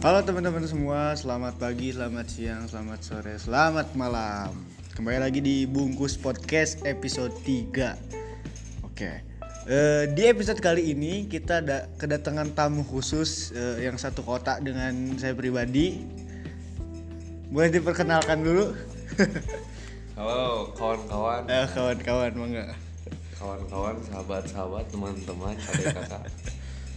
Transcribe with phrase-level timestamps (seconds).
[0.00, 4.48] Halo teman-teman semua, selamat pagi, selamat siang, selamat sore, selamat malam.
[4.96, 8.00] Kembali lagi di Bungkus Podcast episode 3.
[8.80, 9.20] Oke.
[9.68, 15.20] Eh, di episode kali ini kita ada kedatangan tamu khusus eh, yang satu kotak dengan
[15.20, 16.00] saya pribadi.
[17.52, 18.72] Boleh diperkenalkan dulu?
[20.16, 22.72] Halo kawan-kawan, eh, kawan-kawan, mangga.
[23.36, 26.24] kawan-kawan, sahabat-sahabat, teman-teman, adik kakak.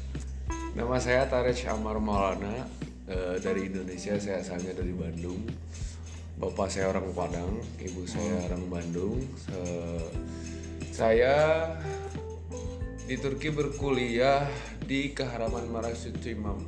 [0.80, 4.16] Nama saya Taresh Amar Maulana eh, dari Indonesia.
[4.20, 5.44] Saya asalnya dari Bandung.
[6.34, 9.22] Bapak saya orang Padang, ibu saya orang Bandung.
[9.54, 10.10] Eh,
[10.90, 11.36] saya
[13.04, 14.48] di Turki berkuliah
[14.84, 16.60] di Kahraman Maraş Imam.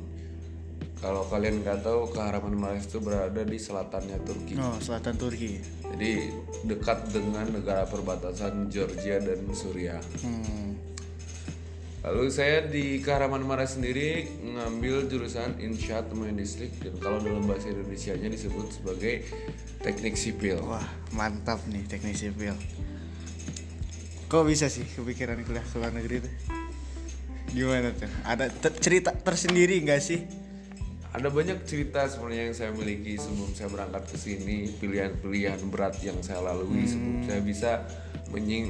[0.96, 4.56] Kalau kalian nggak tahu, Kahraman Maraş itu berada di selatannya Turki.
[4.56, 5.60] Oh, selatan Turki.
[5.92, 6.32] Jadi
[6.64, 10.00] dekat dengan negara perbatasan Georgia dan Suriah.
[10.24, 10.75] Hmm.
[12.06, 16.06] Lalu saya di Kahraman Maras sendiri ngambil jurusan Insyaat
[16.38, 19.26] Distrik dan kalau dalam bahasa Indonesianya disebut sebagai
[19.82, 20.62] teknik sipil.
[20.62, 22.54] Wah, mantap nih teknik sipil.
[24.30, 26.34] Kok bisa sih kepikiran kuliah ke luar negeri tuh?
[27.50, 28.06] Gimana tuh?
[28.22, 30.22] Ada te- cerita tersendiri nggak sih?
[31.10, 36.22] Ada banyak cerita sebenarnya yang saya miliki sebelum saya berangkat ke sini, pilihan-pilihan berat yang
[36.22, 37.82] saya lalui sebelum saya bisa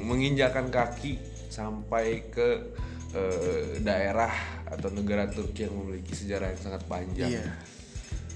[0.09, 1.21] menginjakan kaki
[1.53, 2.73] sampai ke
[3.11, 4.33] eh, daerah
[4.65, 7.31] atau negara Turki yang memiliki sejarah yang sangat panjang.
[7.31, 7.45] Iya.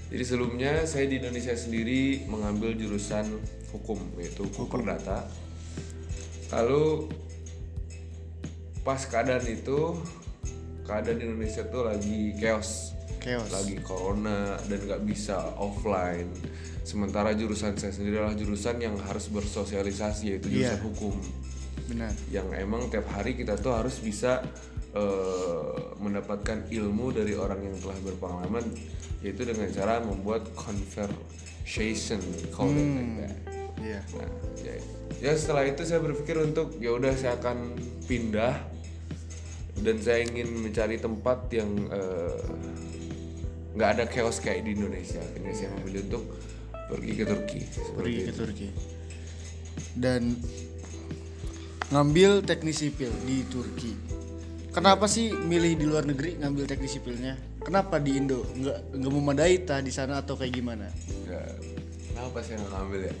[0.08, 3.28] Jadi sebelumnya saya di Indonesia sendiri mengambil jurusan
[3.72, 5.24] hukum yaitu hukum perdata.
[6.52, 7.08] Lalu
[8.82, 9.96] pas keadaan itu
[10.84, 13.48] keadaan di Indonesia tuh lagi chaos, Chaos.
[13.48, 16.28] lagi corona dan nggak bisa offline.
[16.82, 20.84] Sementara jurusan saya sendiri adalah jurusan yang harus bersosialisasi yaitu jurusan Iya.
[20.84, 21.14] hukum
[21.88, 22.12] Benar.
[22.30, 24.42] yang emang tiap hari kita tuh harus bisa
[24.94, 28.64] eh, mendapatkan ilmu dari orang yang telah berpengalaman
[29.22, 33.34] yaitu dengan cara membuat conversation call it like that.
[33.82, 34.00] Iya.
[34.14, 34.30] Nah,
[34.62, 34.74] ya,
[35.18, 37.74] ya setelah itu saya berpikir untuk ya udah saya akan
[38.06, 38.54] pindah
[39.82, 42.46] dan saya ingin mencari tempat yang eh,
[43.72, 45.18] nggak ada chaos kayak di Indonesia.
[45.18, 46.24] Akhirnya saya memilih untuk
[46.92, 47.60] pergi ke Turki.
[47.96, 48.38] Pergi ke itu.
[48.38, 48.68] Turki.
[49.96, 50.36] Dan
[51.92, 53.92] ngambil teknik sipil di Turki.
[54.72, 57.36] Kenapa sih milih di luar negeri ngambil teknik sipilnya?
[57.60, 60.88] Kenapa di Indo nggak nggak memadai tah di sana atau kayak gimana?
[61.28, 61.44] Ya,
[62.08, 63.14] kenapa saya nggak ngambil ya?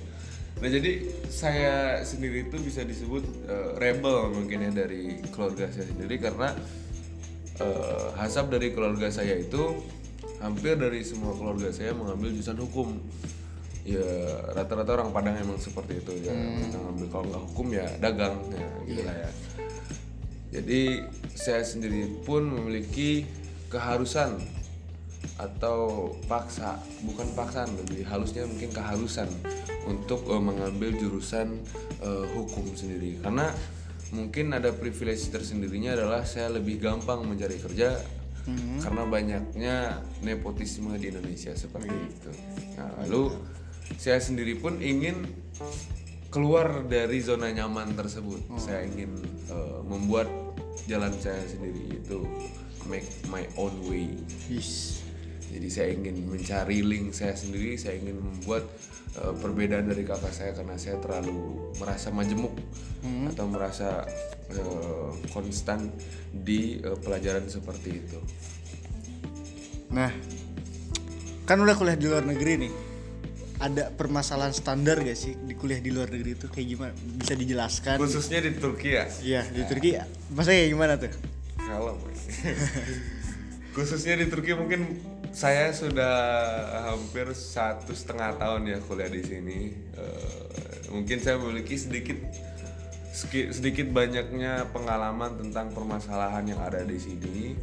[0.64, 0.92] Nah jadi
[1.28, 6.56] saya sendiri itu bisa disebut eh, rebel mungkin ya dari keluarga saya sendiri karena
[7.60, 9.84] eh, hasab dari keluarga saya itu
[10.40, 12.96] hampir dari semua keluarga saya mengambil jurusan hukum.
[13.82, 14.06] Ya
[14.54, 16.30] rata-rata orang Padang emang seperti itu ya.
[16.30, 19.30] Mereka ngambil kalau nggak hukum ya dagang ya gitu lah ya.
[20.52, 20.80] Jadi
[21.32, 23.24] saya sendiri pun memiliki
[23.72, 24.36] keharusan
[25.40, 29.26] atau paksa, bukan paksaan lebih halusnya mungkin keharusan
[29.88, 31.58] untuk eh, mengambil jurusan
[32.04, 33.18] eh, hukum sendiri.
[33.24, 33.48] Karena
[34.12, 37.96] mungkin ada privilege tersendirinya adalah saya lebih gampang mencari kerja
[38.82, 42.30] karena banyaknya nepotisme di Indonesia seperti itu.
[42.74, 43.38] Nah, lalu
[43.98, 45.26] saya sendiri pun ingin
[46.32, 48.40] keluar dari zona nyaman tersebut.
[48.56, 49.12] Saya ingin
[49.52, 50.28] eh, membuat
[50.88, 52.24] jalan saya sendiri itu
[52.88, 54.10] make my own way.
[54.48, 55.02] Yes.
[55.52, 58.64] Jadi saya ingin mencari link saya sendiri, saya ingin membuat
[59.20, 62.56] eh, perbedaan dari kakak saya karena saya terlalu merasa majemuk
[63.28, 64.08] atau merasa
[64.48, 65.92] eh, konstan
[66.32, 68.18] di eh, pelajaran seperti itu.
[69.92, 70.08] Nah,
[71.44, 72.72] kan udah kuliah di luar negeri nih.
[73.62, 76.92] Ada permasalahan standar gak sih di kuliah di luar negeri itu kayak gimana?
[76.98, 77.94] Bisa dijelaskan?
[77.94, 79.06] Khususnya di Turki ya.
[79.22, 79.94] Iya di Turki.
[80.34, 81.12] Maksudnya kayak gimana tuh?
[81.62, 81.94] Kalau
[83.78, 84.98] khususnya di Turki mungkin
[85.30, 86.14] saya sudah
[86.90, 89.58] hampir satu setengah tahun ya kuliah di sini.
[89.94, 92.18] Eh, mungkin saya memiliki sedikit
[93.54, 97.54] sedikit banyaknya pengalaman tentang permasalahan yang ada di sini.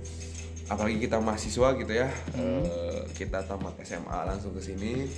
[0.69, 2.07] Apalagi kita mahasiswa gitu ya,
[2.37, 5.09] Eh, kita tamat SMA langsung ke sini,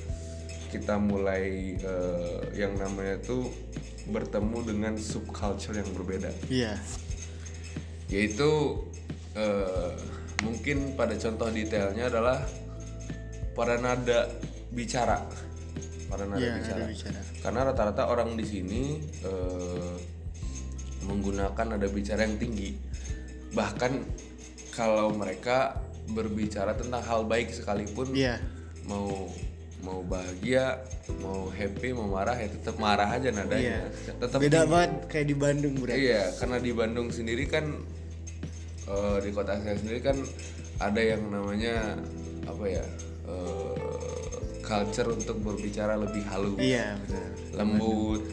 [0.71, 3.51] kita mulai eh, yang namanya tuh
[4.07, 6.79] bertemu dengan subculture yang berbeda Iya.
[8.07, 8.81] yaitu
[9.35, 9.91] eh,
[10.41, 12.39] mungkin pada contoh detailnya adalah
[13.53, 14.31] pada nada
[14.71, 15.21] bicara
[16.07, 16.79] pada nada Iya, bicara.
[16.81, 17.19] nada bicara.
[17.39, 18.81] karena rata-rata orang di sini
[19.21, 19.95] eh,
[21.03, 22.73] menggunakan nada bicara yang tinggi
[23.51, 23.99] bahkan
[24.71, 25.75] kalau mereka
[26.09, 28.39] berbicara tentang hal baik sekalipun Iya.
[28.87, 29.27] mau
[29.81, 30.77] mau bahagia
[31.19, 33.89] mau happy mau marah ya tetap marah aja nadanya
[34.21, 35.99] tetap Beda banget kayak di Bandung berarti.
[35.99, 37.65] Iya, karena di Bandung sendiri kan
[38.87, 40.17] eh, di kota saya sendiri kan
[40.77, 41.97] ada yang namanya
[42.45, 42.85] apa ya
[43.25, 43.75] eh,
[44.61, 47.29] culture untuk berbicara lebih halus Iya benar.
[47.57, 48.23] lembut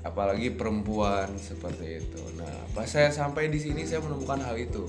[0.00, 4.86] apalagi perempuan seperti itu nah pas saya sampai di sini saya menemukan hal itu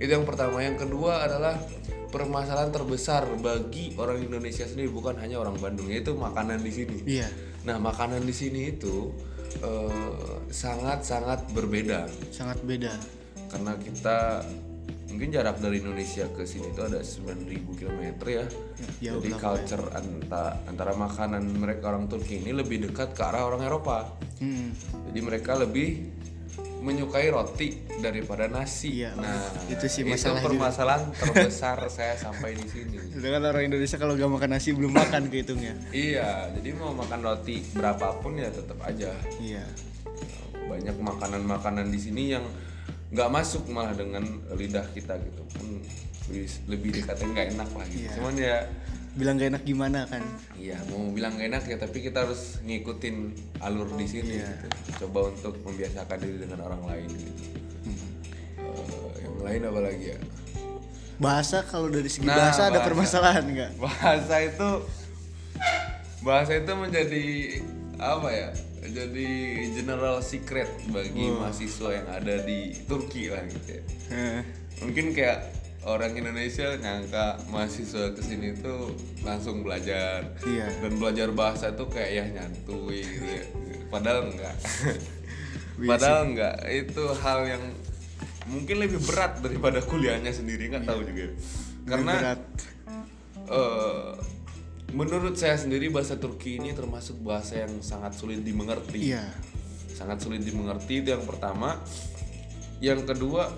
[0.00, 1.60] itu yang pertama yang kedua adalah
[2.08, 7.28] permasalahan terbesar bagi orang Indonesia sendiri bukan hanya orang Bandung yaitu makanan di sini Iya.
[7.62, 9.12] nah makanan di sini itu
[10.50, 12.90] sangat sangat berbeda Sangat beda.
[13.50, 14.42] karena kita
[15.10, 18.46] mungkin jarak dari Indonesia ke sini itu ada 9000 km ya.
[19.02, 23.66] jauh Jadi culture antara antara makanan mereka orang Turki ini lebih dekat ke arah orang
[23.66, 24.06] Eropa.
[24.38, 24.70] Hmm.
[25.10, 26.14] Jadi mereka lebih
[26.80, 29.04] menyukai roti daripada nasi.
[29.04, 30.46] Iya, nah, itu sih masalah juga.
[30.48, 32.96] permasalahan terbesar saya sampai di sini.
[33.12, 35.76] Sedangkan orang Indonesia kalau gak makan nasi belum makan kehitungnya.
[35.92, 39.12] Iya, jadi mau makan roti berapapun ya tetap aja.
[39.38, 39.64] Iya.
[40.70, 42.46] banyak makanan-makanan di sini yang
[43.10, 44.22] nggak masuk malah dengan
[44.54, 45.82] lidah kita gitu pun
[46.30, 48.06] lebih, lebih dikatakan nggak enak lah gitu.
[48.06, 48.10] Iya.
[48.14, 48.56] cuman ya
[49.10, 50.22] Bilang gak enak gimana kan?
[50.54, 53.16] iya mau bilang nggak enak ya tapi kita harus ngikutin
[53.58, 54.46] alur di sini Iya.
[54.46, 54.66] gitu
[55.00, 57.42] coba untuk membiasakan diri dengan orang lain gitu
[58.60, 60.18] Eh, yang lain apa lagi ya
[61.16, 62.86] Bahasa kalau dari segi Nah, bahasa ada bahasa.
[62.86, 63.70] permasalahan nggak?
[63.78, 64.68] bahasa itu
[66.20, 67.24] bahasa itu menjadi
[67.96, 68.48] apa ya
[68.82, 69.28] jadi
[69.74, 73.82] general secret bagi mahasiswa yang ada di Turki lah gitu ya
[74.78, 75.38] mungkin kayak
[75.82, 80.68] orang Indonesia nyangka mahasiswa ke sini tuh langsung belajar Iya.
[80.78, 83.44] dan belajar bahasa tuh kayak ya nyantui gitu ya.
[83.88, 84.54] padahal enggak
[85.90, 87.64] padahal enggak itu hal yang
[88.46, 91.32] mungkin lebih berat daripada kuliahnya sendiri nggak tahu juga
[91.86, 92.40] karena berat.
[93.48, 94.12] eh,
[94.90, 99.24] menurut saya sendiri bahasa Turki ini termasuk bahasa yang sangat sulit dimengerti Iya.
[99.90, 101.80] sangat sulit dimengerti itu yang pertama
[102.80, 103.48] yang kedua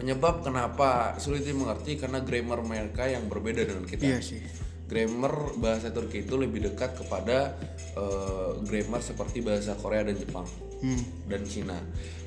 [0.00, 4.40] penyebab kenapa sulit dimengerti karena grammar mereka yang berbeda dengan kita Iya sih.
[4.88, 7.54] grammar bahasa Turki itu lebih dekat kepada
[7.92, 10.48] eh, grammar seperti bahasa Korea dan Jepang
[10.80, 10.96] Hmm.
[11.28, 11.76] dan Cina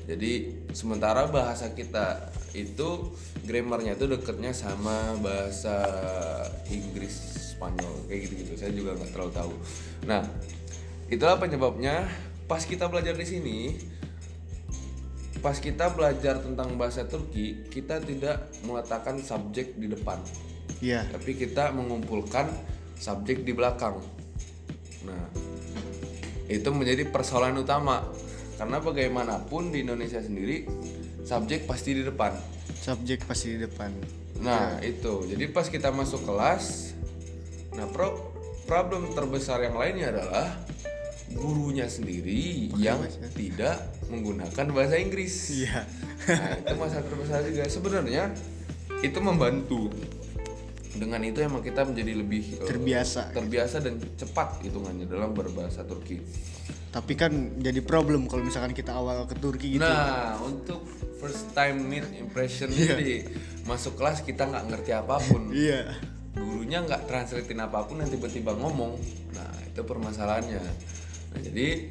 [0.06, 3.10] jadi sementara bahasa kita itu
[3.42, 5.74] grammarnya itu dekatnya sama bahasa
[6.70, 7.18] Inggris
[7.50, 9.52] Spanyol kayak gitu-gitu saya juga nggak terlalu tahu
[10.06, 10.22] nah
[11.10, 12.06] itulah penyebabnya
[12.46, 13.58] pas kita belajar di sini
[15.44, 20.16] pas kita belajar tentang bahasa Turki kita tidak meletakkan subjek di depan
[20.80, 21.04] Iya.
[21.12, 22.48] tapi kita mengumpulkan
[22.98, 24.00] subjek di belakang.
[25.04, 25.24] Nah,
[26.48, 28.04] itu menjadi persoalan utama
[28.56, 30.64] karena bagaimanapun di Indonesia sendiri
[31.24, 32.32] subjek pasti di depan.
[32.80, 33.92] Subjek pasti di depan.
[34.40, 35.24] Nah, itu.
[35.24, 36.92] Jadi pas kita masuk kelas,
[37.76, 38.12] nah pro
[38.68, 40.48] problem terbesar yang lainnya adalah
[41.32, 43.00] gurunya sendiri yang
[43.34, 45.32] tidak menggunakan bahasa Inggris.
[45.52, 45.84] Iya.
[46.28, 47.64] Nah, itu masalah terbesar juga.
[47.68, 48.22] Sebenarnya
[49.00, 49.92] itu membantu.
[50.94, 53.34] Dengan itu emang kita menjadi lebih eh, Terbiasa.
[53.34, 56.22] terbiasa dan cepat hitungannya dalam berbahasa Turki.
[56.94, 59.82] Tapi kan jadi problem kalau misalkan kita awal ke Turki gitu.
[59.82, 60.86] Nah, untuk
[61.18, 63.26] first time meet impression jadi
[63.66, 65.50] masuk kelas kita nggak ngerti apa pun.
[65.54, 65.98] Iya.
[66.34, 68.94] Gurunya nggak translatein apa pun dan tiba-tiba ngomong.
[69.34, 70.62] Nah, itu permasalahannya.
[71.34, 71.90] Nah, jadi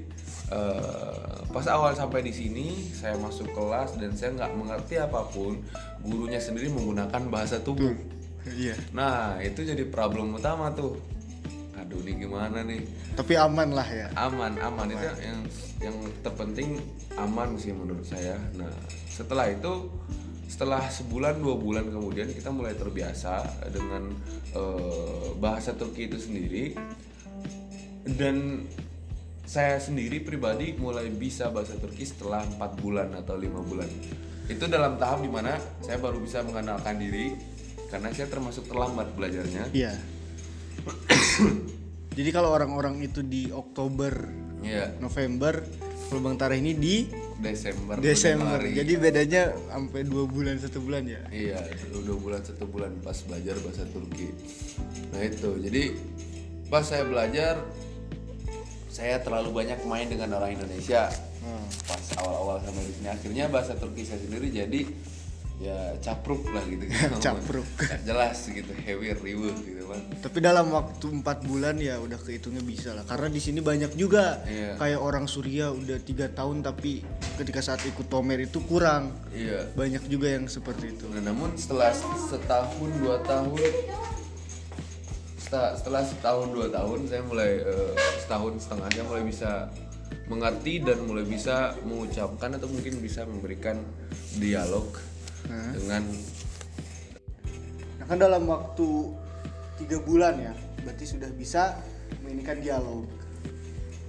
[0.54, 5.58] eh, pas awal sampai di sini saya masuk kelas dan saya nggak mengerti apa pun.
[6.06, 7.94] Gurunya sendiri menggunakan bahasa tubuh.
[8.44, 8.76] Iya.
[8.92, 11.00] Nah, itu jadi problem utama tuh.
[11.80, 12.84] Aduh, nih gimana nih?
[13.16, 14.12] Tapi aman lah ya.
[14.20, 15.40] aman aman itu yang
[15.84, 16.80] yang terpenting
[17.20, 18.72] aman sih menurut saya nah
[19.12, 19.92] setelah itu
[20.48, 23.42] setelah sebulan dua bulan kemudian kita mulai terbiasa
[23.74, 24.14] dengan
[24.56, 26.78] eh, bahasa Turki itu sendiri
[28.16, 28.64] dan
[29.44, 33.88] saya sendiri pribadi mulai bisa bahasa Turki setelah empat bulan atau lima bulan
[34.48, 37.36] itu dalam tahap di mana saya baru bisa mengenalkan diri
[37.88, 39.94] karena saya termasuk terlambat belajarnya Iya.
[42.18, 44.14] Jadi kalau orang-orang itu di Oktober,
[44.62, 45.66] ya November,
[46.06, 47.10] kalau Bang Tareh ini di
[47.42, 48.62] Desember Desember.
[48.62, 48.78] Januari.
[48.78, 51.22] Jadi bedanya sampai dua bulan satu bulan ya.
[51.34, 51.58] Iya,
[51.90, 54.30] dua bulan satu bulan pas belajar bahasa Turki.
[55.10, 55.84] Nah itu, jadi
[56.70, 57.66] pas saya belajar,
[58.94, 61.10] saya terlalu banyak main dengan orang Indonesia.
[61.42, 61.66] Hmm.
[61.90, 64.86] Pas awal-awal sampai di sini, akhirnya bahasa Turki saya sendiri jadi
[65.58, 66.86] ya capruk lah gitu.
[67.26, 67.66] Capruk.
[67.78, 70.02] Nggak jelas gitu, heavy, riuh gitu kan.
[70.22, 73.06] Tapi dalam waktu empat bulan ya udah kehitungnya bisa lah.
[73.06, 74.78] Karena di sini banyak juga Iya.
[74.78, 77.02] kayak orang Suria udah tiga tahun tapi
[77.42, 79.14] ketika saat ikut Tomer itu kurang.
[79.34, 79.74] Iya.
[79.74, 81.06] Banyak juga yang seperti itu.
[81.10, 81.94] Nah, namun setelah
[82.30, 83.58] setahun dua tahun
[85.44, 87.92] setelah, setelah setahun dua tahun saya mulai eh,
[88.24, 89.68] setahun setengahnya mulai bisa
[90.32, 93.84] mengerti dan mulai bisa mengucapkan atau mungkin bisa memberikan
[94.40, 94.88] dialog
[95.76, 96.08] dengan
[98.04, 99.16] Nah kan dalam waktu
[99.80, 100.52] tiga bulan ya
[100.84, 101.80] berarti sudah bisa
[102.20, 103.08] menginikan dialog.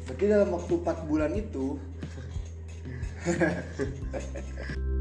[0.03, 1.79] Berarti dalam waktu empat bulan itu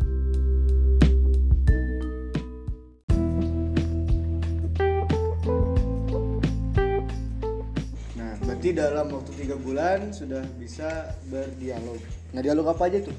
[8.63, 11.99] berarti dalam waktu tiga bulan sudah bisa berdialog.
[12.31, 13.11] Nah dialog apa aja tuh?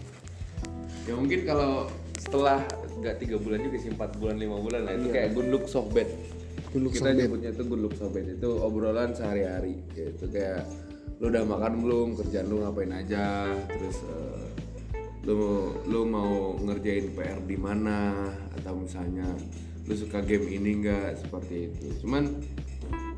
[1.04, 2.64] Ya mungkin kalau setelah
[2.96, 6.08] nggak tiga bulan juga sih empat bulan lima bulan lah itu kayak good look sohbet.
[6.72, 10.64] Good look kita nyebutnya itu good look sohbet itu obrolan sehari-hari gitu kayak
[11.20, 14.48] lu udah makan belum kerjaan lu ngapain aja terus eh,
[15.28, 19.28] lu lu mau ngerjain PR di mana atau misalnya
[19.84, 22.00] lu suka game ini enggak seperti itu.
[22.00, 22.32] Cuman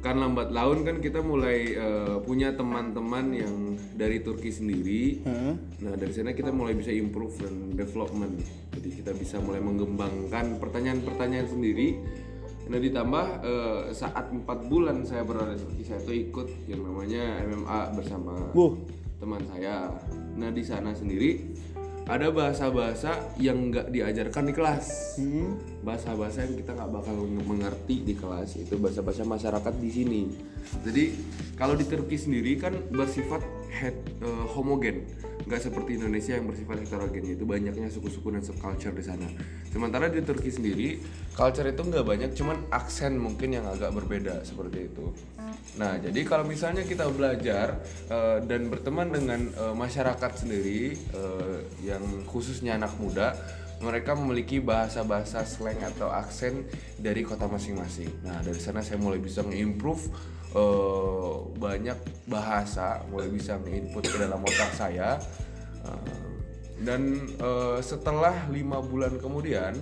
[0.07, 3.55] kan lambat laun kan kita mulai eh, punya teman-teman yang
[3.99, 5.19] dari Turki sendiri
[5.83, 8.39] Nah dari sana kita mulai bisa improve dan development.
[8.73, 11.99] Jadi kita bisa mulai mengembangkan pertanyaan-pertanyaan sendiri.
[12.67, 17.43] Nah ditambah eh, saat empat bulan saya berada di Turki, saya tuh ikut yang namanya
[17.47, 18.79] MMA bersama Wuh.
[19.19, 19.91] teman saya.
[20.39, 21.55] Nah di sana sendiri
[22.07, 25.19] ada bahasa-bahasa yang nggak diajarkan di kelas.
[25.83, 30.23] Bahasa-bahasa yang kita nggak bakal mengerti di kelas itu bahasa-bahasa masyarakat di sini.
[30.87, 31.05] Jadi
[31.59, 33.43] kalau di Turki sendiri kan bersifat
[33.75, 35.03] head, eh, homogen,
[35.51, 39.27] nggak seperti Indonesia yang bersifat heterogen itu banyaknya suku-suku dan subculture di sana.
[39.75, 41.03] Sementara di Turki sendiri
[41.35, 45.11] culture itu nggak banyak, cuman aksen mungkin yang agak berbeda seperti itu.
[45.77, 52.03] Nah, jadi kalau misalnya kita belajar eh, dan berteman dengan eh, masyarakat sendiri eh, yang
[52.29, 53.37] khususnya anak muda,
[53.81, 56.65] mereka memiliki bahasa-bahasa slang atau aksen
[56.97, 58.09] dari kota masing-masing.
[58.25, 60.03] Nah, dari sana saya mulai bisa nge-improve
[60.57, 65.21] eh, banyak bahasa, mulai bisa nge-input ke dalam otak saya.
[65.85, 66.25] Eh,
[66.81, 69.77] dan eh, setelah lima bulan kemudian,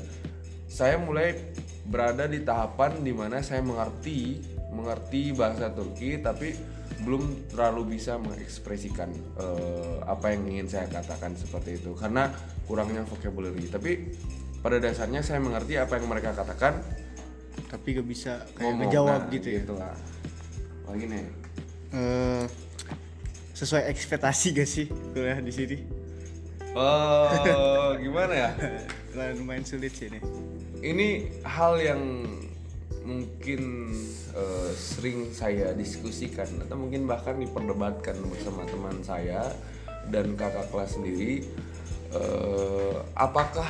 [0.67, 1.39] saya mulai
[1.87, 6.53] berada di tahapan di mana saya mengerti mengerti bahasa Turki tapi
[7.07, 12.31] belum terlalu bisa mengekspresikan eh, apa yang ingin saya katakan seperti itu karena
[12.67, 13.71] kurangnya vocabulary.
[13.71, 13.93] Tapi
[14.61, 16.83] pada dasarnya saya mengerti apa yang mereka katakan.
[17.71, 18.79] Tapi gak bisa kayak ngomong.
[18.87, 19.63] ngejawab Nah, gitu ya?
[19.75, 19.95] lah
[20.85, 21.25] lagi nih?
[21.95, 22.45] Eh,
[23.55, 25.79] sesuai ekspektasi gak sih kuliah di sini?
[26.75, 28.51] Oh gimana ya?
[29.39, 30.23] Lumayan sulit sih nih
[30.85, 32.01] ini hal yang
[33.05, 33.93] mungkin
[34.33, 39.53] eh, sering saya diskusikan atau mungkin bahkan diperdebatkan bersama teman saya
[40.09, 41.45] dan kakak kelas sendiri
[42.15, 43.67] Eh, apakah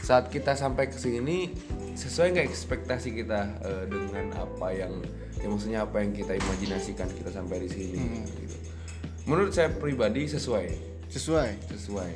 [0.00, 1.52] saat kita sampai ke sini
[1.92, 4.96] sesuai nggak ekspektasi kita eh, dengan apa yang
[5.36, 8.56] ya maksudnya apa yang kita imajinasikan kita sampai di sini gitu.
[9.28, 10.68] menurut saya pribadi sesuai.
[11.12, 11.50] Sesuai.
[11.68, 12.12] Sesuai.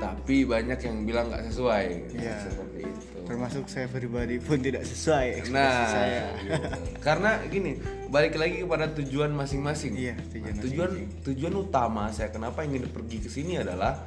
[0.00, 1.86] Tapi banyak yang bilang nggak sesuai.
[2.16, 2.48] Iya.
[2.48, 6.22] seperti itu termasuk saya pribadi pun tidak sesuai nah saya.
[6.40, 6.64] gitu.
[7.04, 7.76] karena gini
[8.08, 9.92] balik lagi kepada tujuan masing-masing.
[9.94, 10.90] Iya, tujuan Nah, tujuan
[11.28, 14.00] tujuan utama saya kenapa ingin pergi ke sini adalah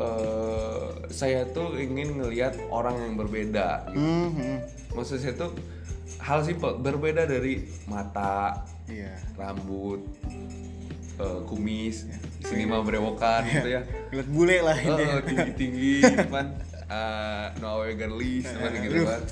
[0.00, 3.92] eh, saya tuh ingin ngelihat orang yang berbeda.
[3.92, 4.00] Gitu.
[4.00, 4.56] Hmm, hmm.
[4.96, 5.52] maksud saya tuh
[6.24, 9.12] hal simpel berbeda dari mata iya.
[9.36, 10.00] rambut
[11.20, 12.08] eh, kumis
[12.40, 13.84] di sini mah berewokan gitu ya.
[14.08, 15.04] Ngeliat bule lah ini.
[15.04, 15.94] oh, tinggi tinggi
[16.32, 16.48] kan
[16.90, 19.22] uh, no away girly seperti gitu kan.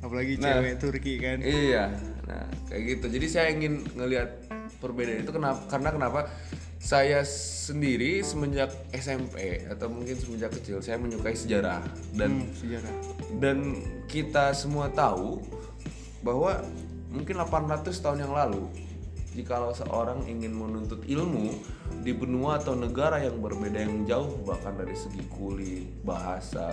[0.00, 0.58] Apalagi Nah.
[0.58, 1.38] cewek Turki kan.
[1.38, 1.84] Iya
[2.22, 3.06] nah kayak gitu.
[3.10, 4.30] Jadi saya ingin ngelihat
[4.78, 6.20] perbedaan itu kenapa karena kenapa?
[6.76, 11.78] Saya sendiri semenjak SMP atau mungkin semenjak kecil saya menyukai sejarah.
[12.12, 12.94] Dan Hmm, sejarah.
[13.38, 13.58] dan
[14.06, 15.38] kita semua tahu
[16.20, 16.58] bahwa
[17.06, 18.66] mungkin 800 tahun yang lalu
[19.32, 21.56] jikalau seorang ingin menuntut ilmu
[22.04, 26.72] di benua atau negara yang berbeda yang jauh bahkan dari segi kulit, bahasa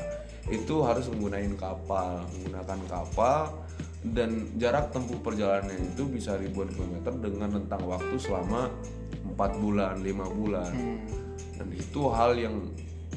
[0.52, 3.42] itu harus menggunakan kapal, menggunakan kapal
[4.00, 8.72] dan jarak tempuh perjalanan itu bisa ribuan kilometer dengan rentang waktu selama
[9.36, 10.72] empat bulan, lima bulan.
[11.60, 12.56] Dan itu hal yang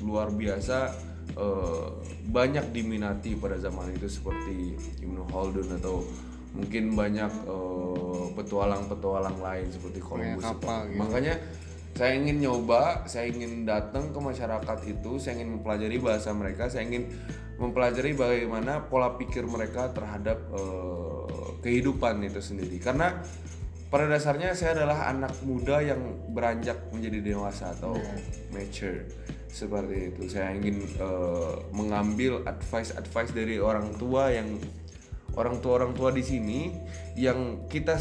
[0.03, 0.91] luar biasa
[1.39, 1.87] eh,
[2.27, 4.75] banyak diminati pada zaman itu seperti
[5.07, 6.03] Ibnu Khaldun atau
[6.53, 10.45] mungkin banyak eh, petualang-petualang lain seperti Columbus.
[10.45, 11.01] kapal gitu.
[11.01, 11.35] Makanya
[11.93, 16.89] saya ingin nyoba, saya ingin datang ke masyarakat itu, saya ingin mempelajari bahasa mereka, saya
[16.89, 17.13] ingin
[17.61, 22.81] mempelajari bagaimana pola pikir mereka terhadap eh, kehidupan itu sendiri.
[22.81, 23.21] Karena
[23.93, 26.01] pada dasarnya saya adalah anak muda yang
[26.33, 27.93] beranjak menjadi dewasa atau
[28.49, 29.05] mature
[29.53, 30.23] seperti itu.
[30.33, 34.49] Saya ingin eh, mengambil advice-advice dari orang tua yang
[35.37, 36.73] orang tua orang tua di sini
[37.17, 37.97] yang kita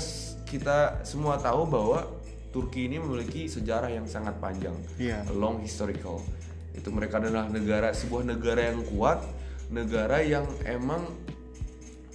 [0.47, 2.03] kita semua tahu bahwa
[2.51, 4.75] Turki ini memiliki sejarah yang sangat panjang,
[5.23, 6.19] a long historical.
[6.75, 9.23] Itu mereka adalah negara sebuah negara yang kuat,
[9.71, 11.07] negara yang emang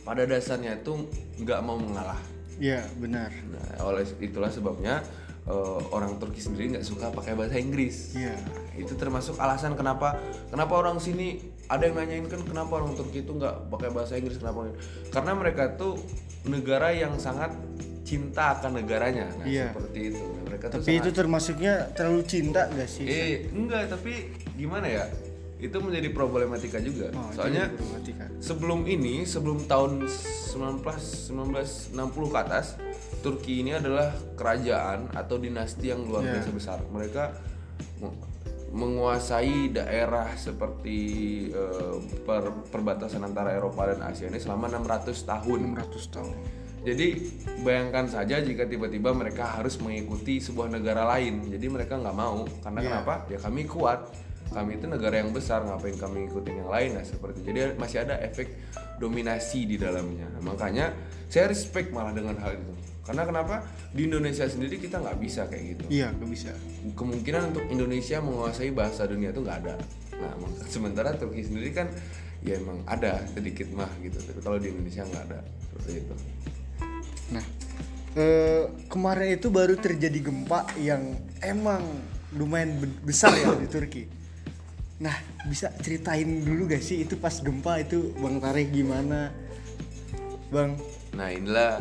[0.05, 1.09] pada dasarnya itu
[1.41, 2.21] nggak mau mengalah.
[2.61, 3.33] Iya, benar.
[3.49, 5.01] Nah, oleh itulah sebabnya
[5.49, 8.13] eh, orang Turki sendiri nggak suka pakai bahasa Inggris.
[8.13, 8.37] Iya.
[8.77, 10.21] Itu termasuk alasan kenapa
[10.53, 14.39] kenapa orang sini ada yang nanyain kan kenapa orang Turki itu nggak pakai bahasa Inggris
[14.39, 14.71] kenapa?
[15.11, 15.99] Karena mereka tuh
[16.45, 17.51] negara yang sangat
[18.07, 19.27] cinta akan negaranya.
[19.35, 19.75] Nah, Iya.
[19.75, 20.23] seperti itu.
[20.47, 23.03] Mereka tuh Tapi itu termasuknya terlalu cinta gak sih?
[23.03, 25.05] Eh, enggak, tapi gimana ya?
[25.57, 27.11] Itu menjadi problematika juga.
[27.11, 28.31] Oh, Soalnya problematika.
[28.39, 30.87] sebelum ini, sebelum tahun 19
[31.27, 32.67] 1960 ke atas,
[33.19, 36.33] Turki ini adalah kerajaan atau dinasti yang luar Iya.
[36.39, 36.79] biasa besar.
[36.87, 37.35] Mereka
[38.77, 40.99] menguasai daerah seperti
[41.51, 45.59] eh, per- perbatasan antara Eropa dan Asia ini selama 600 tahun.
[45.75, 46.37] 600 tahun.
[46.87, 47.07] Jadi
[47.67, 51.51] bayangkan saja jika tiba-tiba mereka harus mengikuti sebuah negara lain.
[51.51, 52.89] Jadi mereka nggak mau karena Iya.
[52.93, 53.15] kenapa?
[53.27, 54.01] Ya kami kuat.
[54.47, 56.95] Kami itu negara yang besar, ngapain kami ikutin yang lain?
[56.95, 58.55] Nah seperti jadi masih ada efek
[59.03, 60.31] dominasi di dalamnya.
[60.39, 60.95] Makanya
[61.27, 62.73] saya respect malah dengan hal itu.
[63.07, 63.63] Karena kenapa?
[63.95, 65.85] Di Indonesia sendiri kita nggak bisa kayak gitu.
[65.89, 66.51] Iya, gak bisa.
[66.99, 69.75] Kemungkinan untuk Indonesia menguasai bahasa dunia itu nggak ada.
[70.19, 70.33] Nah
[70.75, 71.87] sementara Turki sendiri kan
[72.43, 74.19] ya emang ada sedikit mah gitu.
[74.19, 76.15] Tapi kalau di Indonesia nggak ada seperti itu.
[77.27, 77.45] Nah,
[78.19, 81.83] eh, kemarin itu baru terjadi gempa yang emang
[82.35, 84.03] lumayan be- besar ya di Turki.
[84.97, 85.13] Nah,
[85.45, 89.29] bisa ceritain dulu gak sih itu pas gempa itu Bang Tarek gimana?
[90.49, 90.81] Bang,
[91.17, 91.81] Nah inilah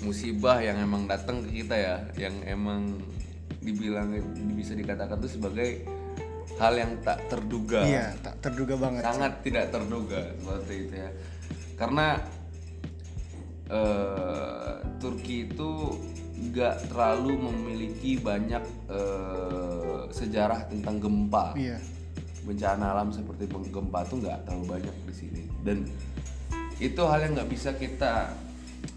[0.00, 3.00] musibah yang emang datang ke kita ya, yang emang
[3.60, 4.16] dibilang
[4.56, 5.84] bisa dikatakan tuh sebagai
[6.56, 9.02] hal yang tak terduga, iya tak terduga banget.
[9.04, 11.10] sangat tidak terduga seperti itu ya.
[11.76, 12.06] Karena
[13.68, 15.70] eh, Turki itu
[16.40, 21.78] nggak terlalu memiliki banyak eh, sejarah tentang gempa Iya.
[22.44, 25.84] bencana alam seperti gempa tuh nggak terlalu banyak di sini dan
[26.80, 28.32] itu hal yang nggak bisa kita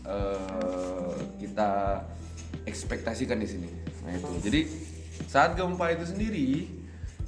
[0.04, 2.02] eh, kita
[2.64, 3.70] ekspektasikan di sini.
[4.04, 4.28] Nah itu.
[4.44, 4.62] Jadi
[5.28, 6.68] saat gempa itu sendiri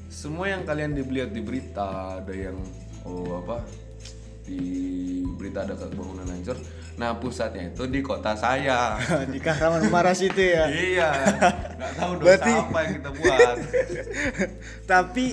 [0.07, 2.55] semua yang kalian dilihat di berita ada yang
[3.03, 3.63] oh apa
[4.45, 4.61] di
[5.35, 6.55] berita ada bangunan hancur.
[6.95, 8.95] Nah pusatnya itu di kota saya.
[9.33, 10.63] Di Kahramanmaras itu ya.
[10.71, 11.09] iya.
[11.75, 13.55] Nggak tahu dosa Berarti- apa yang kita buat.
[14.95, 15.25] Tapi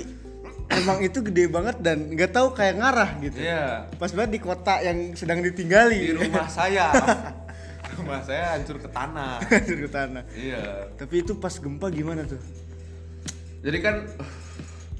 [0.75, 3.39] emang itu gede banget dan nggak tahu kayak ngarah gitu.
[3.39, 5.99] iya Pas banget di kota yang sedang ditinggali.
[6.03, 6.89] di rumah saya
[7.99, 9.37] rumah saya hancur ke tanah
[9.69, 10.23] Di tanah.
[10.33, 12.41] iya Tapi itu pas gempa gimana tuh?
[13.61, 13.97] jadi kan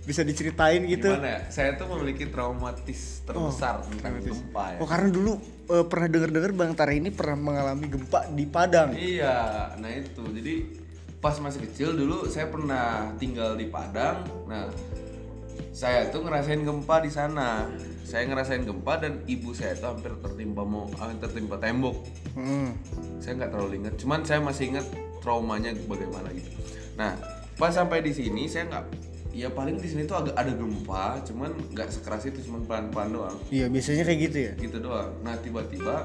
[0.03, 1.09] Bisa diceritain gitu?
[1.09, 6.09] gimana ya saya tuh memiliki traumatis terbesar tentang gempa ya Oh karena dulu eh, pernah
[6.09, 8.93] denger-dengar Bang Tara ini pernah mengalami gempa di Padang.
[8.93, 10.55] iya nah itu jadi
[11.17, 14.67] pas masih kecil dulu saya pernah tinggal di Padang nah
[15.71, 17.67] saya tuh ngerasain gempa di sana
[18.03, 21.97] saya ngerasain gempa dan ibu saya tuh hampir tertimpa mau hampir tertimpa tembok
[22.33, 22.73] Hmm.
[23.19, 24.87] saya nggak terlalu ingat cuman saya masih ingat
[25.19, 26.49] traumanya bagaimana gitu
[26.95, 27.13] nah
[27.55, 28.85] pas sampai di sini saya nggak
[29.31, 33.37] ya paling di sini tuh agak ada gempa cuman nggak sekeras itu cuman pelan-pelan doang
[33.49, 34.53] Iya biasanya kayak gitu ya.
[34.59, 36.05] gitu doang nah tiba-tiba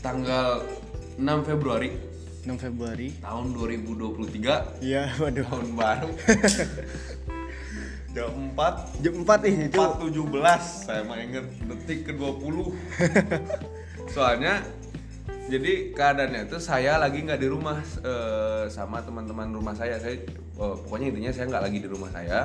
[0.00, 0.62] tanggal
[1.16, 1.90] 6 Februari
[2.44, 3.08] 6 Februari.
[3.18, 5.42] tahun 2023 Iya, waduh.
[5.44, 6.10] tahun baru
[8.14, 9.74] jam 4 Jam 4 ih itu.
[9.74, 12.70] 4.17 saya mah inget detik ke 20
[14.14, 14.62] soalnya
[15.44, 20.74] jadi keadaannya itu saya lagi nggak di rumah eh, sama teman-teman rumah saya saya eh,
[20.80, 22.40] pokoknya intinya saya nggak lagi di rumah saya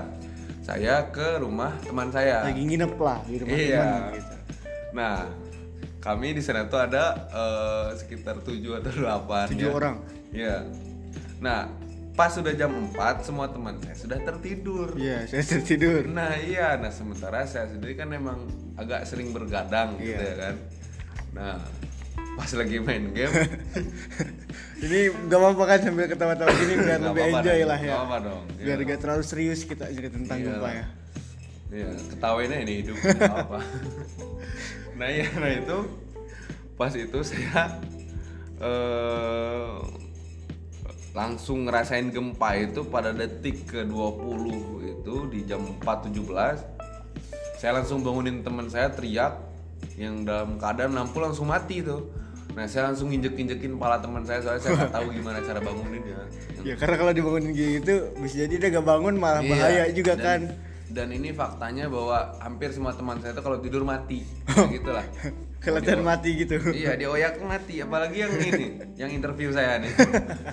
[0.60, 3.80] saya ke rumah teman saya Lagi nginep lah di rumah Iya.
[3.80, 4.36] teman gitu.
[4.90, 5.16] nah
[6.00, 9.96] kami di sana tuh ada eh, sekitar 7 atau 8 Tujuh orang.
[10.32, 10.64] Iya.
[11.40, 11.68] Nah,
[12.20, 14.92] pas sudah jam 4 semua teman saya sudah tertidur.
[15.00, 16.04] Iya, saya tertidur.
[16.04, 18.44] Nah iya, nah sementara saya sendiri kan emang
[18.76, 20.28] agak sering bergadang gitu Iya.
[20.28, 20.56] ya kan.
[21.32, 21.56] Nah
[22.36, 23.32] pas lagi main game,
[24.84, 27.88] Ini gak apa-apa kan sambil ketawa-tawa gini biar lebih apa-apa enjoy dong, lah ya.
[27.88, 28.88] nggak apa-apa dong, Biar iya.
[28.88, 30.86] gak terlalu serius kita cerita tentang Iya gempa ya.
[31.70, 32.98] Iya, ketawainnya ini hidup
[33.32, 33.60] apa.
[35.00, 35.78] nah iya, nah itu
[36.76, 37.80] pas itu saya
[38.60, 39.99] eh
[41.12, 46.22] langsung ngerasain gempa itu pada detik ke 20 itu di jam 4.17
[47.58, 49.36] saya langsung bangunin teman saya teriak
[49.98, 52.08] yang dalam keadaan lampu langsung mati tuh
[52.54, 56.20] nah saya langsung injek-injekin kepala teman saya soalnya saya nggak tahu gimana cara banguninnya
[56.60, 60.20] Ya karena kalau dibangunin gitu bisa jadi dia gak bangun malah Iya, bahaya juga dan-
[60.20, 60.42] kan.
[60.92, 65.06] Dan ini faktanya bahwa hampir semua teman saya itu kalau tidur mati, Kayak gitu lah.
[65.60, 66.56] Kelihatan mati gitu.
[66.72, 67.84] Iya, dioyak mati.
[67.84, 69.92] Apalagi yang ini, yang interview saya nih.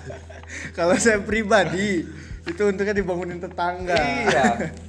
[0.77, 2.03] kalau saya pribadi
[2.47, 3.97] itu untungnya dibangunin tetangga.
[3.97, 4.45] iya.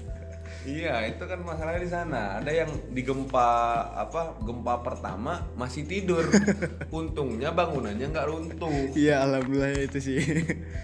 [0.68, 2.22] Iya, itu kan masalahnya di sana.
[2.44, 3.48] Ada yang di gempa
[3.96, 4.36] apa?
[4.44, 6.28] Gempa pertama masih tidur.
[6.92, 8.92] Untungnya bangunannya nggak runtuh.
[8.92, 10.20] Iya, alhamdulillah itu sih.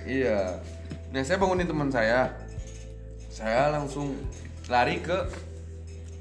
[0.08, 0.56] Iya.
[1.12, 2.32] Nah, saya bangunin teman saya.
[3.28, 4.16] Saya langsung
[4.72, 5.28] lari ke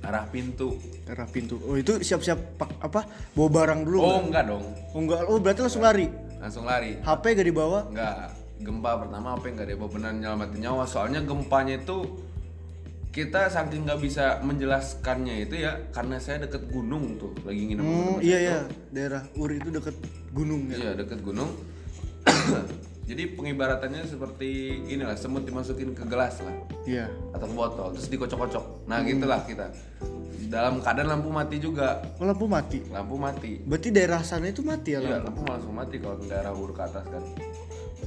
[0.03, 0.75] arah pintu.
[1.07, 1.55] Arah pintu.
[1.63, 3.07] Oh, itu siap-siap pak- apa?
[3.33, 3.97] Bawa barang dulu.
[3.97, 4.23] Oh, nggak?
[4.27, 4.65] enggak dong.
[4.91, 5.19] Oh, enggak.
[5.25, 6.07] Oh, berarti langsung lari.
[6.37, 6.99] Langsung lari.
[6.99, 7.87] HP gak dibawa?
[7.87, 8.35] Enggak.
[8.59, 10.83] Gempa pertama apa enggak dia benar nyelamatin nyawa.
[10.83, 11.97] Soalnya gempanya itu
[13.13, 18.17] kita saking nggak bisa menjelaskannya itu ya karena saya deket gunung tuh lagi nginep Hmm,
[18.25, 18.57] iya saya ya.
[18.89, 19.95] Daerah Uri itu deket
[20.33, 20.77] gunung ya.
[20.81, 21.53] Iya deket gunung.
[23.03, 24.49] Jadi pengibaratannya seperti
[24.87, 26.55] inilah semut dimasukin ke gelas lah
[26.87, 27.11] Iya.
[27.35, 28.87] atau ke botol terus dikocok-kocok.
[28.87, 29.67] Nah gitulah kita.
[30.47, 31.99] Dalam keadaan lampu mati juga.
[32.15, 32.79] Oh, lampu mati.
[32.87, 33.59] Lampu mati.
[33.59, 35.35] Berarti daerah sana itu mati ya Iya lampu.
[35.35, 37.23] lampu langsung mati kalau di daerah buru ke atas kan.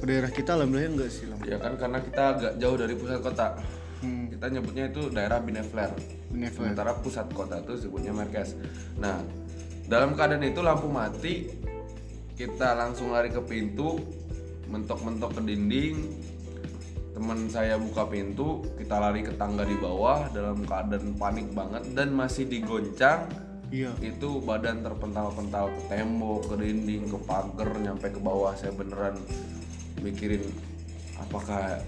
[0.01, 1.45] Daerah kita alhamdulillah enggak sih lampu.
[1.45, 3.47] Ya kan karena kita agak jauh dari pusat kota.
[3.97, 4.29] Hmm.
[4.29, 5.89] Kita nyebutnya itu daerah Binefler.
[6.29, 6.73] Binefler.
[6.73, 8.53] Sementara pusat kota itu sebutnya Merkes.
[8.97, 9.21] Nah,
[9.85, 11.49] dalam keadaan itu lampu mati,
[12.37, 13.97] kita langsung lari ke pintu,
[14.67, 15.95] mentok-mentok ke dinding.
[17.17, 22.13] Teman saya buka pintu, kita lari ke tangga di bawah dalam keadaan panik banget dan
[22.13, 23.25] masih digoncang.
[23.73, 23.91] Iya.
[23.99, 28.53] Itu badan terpental-pental ke tembok, ke dinding, ke pagar, nyampe ke bawah.
[28.53, 29.17] Saya beneran
[30.01, 30.45] mikirin
[31.17, 31.81] apakah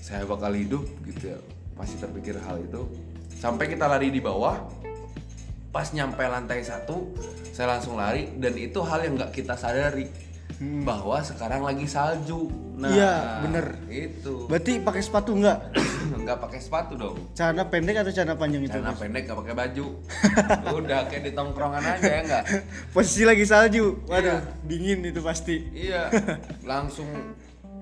[0.00, 1.38] saya bakal hidup gitu ya
[1.76, 2.86] masih terpikir hal itu
[3.36, 4.64] sampai kita lari di bawah
[5.74, 7.12] pas nyampe lantai satu
[7.52, 10.08] saya langsung lari dan itu hal yang nggak kita sadari
[10.58, 12.92] bahwa sekarang lagi salju nah Hmm.
[12.92, 13.66] Iya, bener.
[13.86, 15.72] itu Berarti pakai sepatu enggak?
[16.18, 18.72] nggak pakai sepatu dong Celana pendek atau celana panjang itu?
[18.74, 19.86] celana pendek nggak pakai baju
[20.78, 22.44] udah kayak di tongkrongan aja ya nggak
[22.90, 24.04] Posisi lagi salju.
[24.06, 25.56] Waduh, dingin itu pasti.
[25.72, 26.12] Iya,
[26.66, 27.08] langsung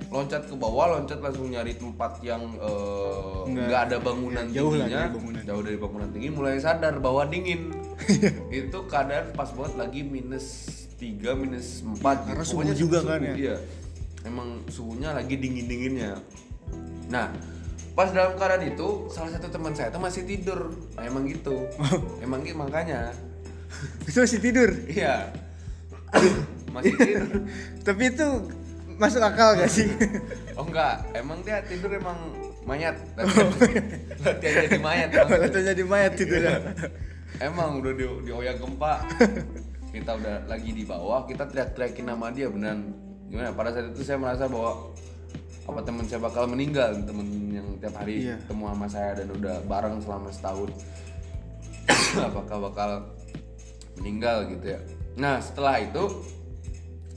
[0.07, 4.73] loncat ke bawah, loncat langsung nyari tempat yang eh, Nggak- nggak ada bangunan ya, jauh
[4.73, 5.43] tingginya, dari bangunan.
[5.43, 7.75] jauh dari bangunan tinggi, mulai sadar bahwa dingin.
[8.53, 10.47] itu keadaan pas banget lagi minus
[11.05, 13.35] 3, minus 4 karena suhu juga kan ya.
[13.37, 13.57] Iya,
[14.25, 16.17] emang suhunya lagi dingin dinginnya.
[17.12, 17.29] Nah,
[17.93, 20.73] pas dalam keadaan itu salah satu teman saya tuh masih tidur.
[20.97, 21.69] Nah, emang gitu,
[22.25, 23.12] emang gitu makanya.
[24.09, 24.71] Itu masih tidur.
[24.88, 25.29] Iya,
[26.73, 27.25] masih tidur.
[27.87, 28.29] Tapi itu
[28.97, 29.88] masuk akal gak sih?
[30.55, 32.14] Oh enggak, emang dia tidur emang
[32.62, 32.95] mayat.
[33.19, 33.51] Latihan,
[34.23, 35.09] latihan jadi mayat.
[35.11, 36.62] Atau jadi mayat tidurnya.
[37.43, 39.03] Emang udah di, dioyak gempa.
[39.95, 42.91] Kita udah lagi di bawah, kita teriak-teriakin nama dia beneran.
[43.31, 43.55] Gimana?
[43.55, 44.91] Pada saat itu saya merasa bahwa
[45.71, 48.43] apa teman saya bakal meninggal, temen yang tiap hari Iya.
[48.43, 50.71] ketemu sama saya dan udah bareng selama setahun.
[52.27, 52.91] Apakah bakal
[54.03, 54.81] meninggal gitu ya.
[55.15, 56.27] Nah, setelah itu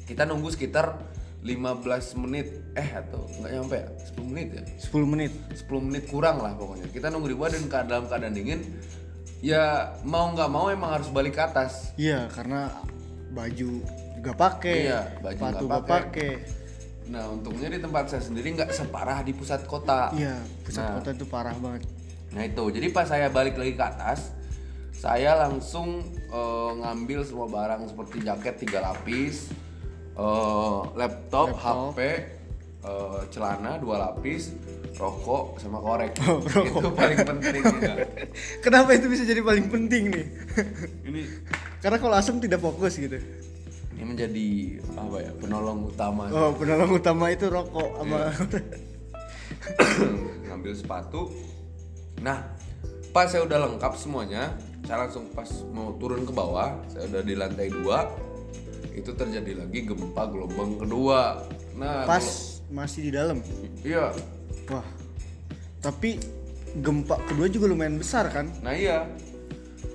[0.05, 1.01] kita nunggu sekitar
[1.41, 5.31] 15 menit eh atau nggak nyampe ya 10 menit ya 10 menit.
[5.53, 8.61] 10 menit kurang lah pokoknya kita nunggu di bawah dan dalam keadaan dingin
[9.39, 9.65] ya
[10.01, 12.73] mau nggak mau emang harus balik ke atas Iya, karena
[13.29, 13.69] baju
[14.15, 16.31] juga pakai, Iya, baju sepatu nggak pakai.
[17.07, 20.93] nah untungnya di tempat saya sendiri nggak separah di pusat kota Iya, pusat Nah.
[20.95, 21.85] kota itu parah banget.
[22.27, 24.35] nah itu jadi pas saya balik lagi ke atas
[24.91, 29.53] saya langsung eh, ngambil semua barang seperti jaket tiga lapis
[30.13, 31.93] eh, laptop, Laptop.
[31.93, 31.99] HP
[32.83, 34.51] eh, celana dua lapis
[34.97, 36.81] rokok sama korek Oh, rokok.
[36.81, 37.95] itu paling penting ya.
[38.65, 40.25] Kenapa itu bisa jadi paling penting nih?
[41.07, 41.21] ini
[41.77, 43.21] karena kalau asam tidak fokus gitu.
[43.93, 44.47] ini menjadi
[44.93, 48.61] apa ya penolong utama Oh, penolong utama itu rokok sama Iya.
[50.47, 51.29] ngambil sepatu
[52.17, 52.49] nah
[53.09, 57.33] pas saya udah lengkap semuanya saya langsung pas mau turun ke bawah saya udah di
[57.33, 58.09] lantai dua
[58.91, 62.25] itu terjadi lagi gempa gelombang kedua nah pas
[62.67, 63.37] masih di dalam.
[63.79, 64.11] iya
[64.69, 64.85] Wah.
[65.79, 66.19] Tapi
[66.77, 68.51] gempa kedua juga lumayan besar kan?
[68.61, 69.07] nah iya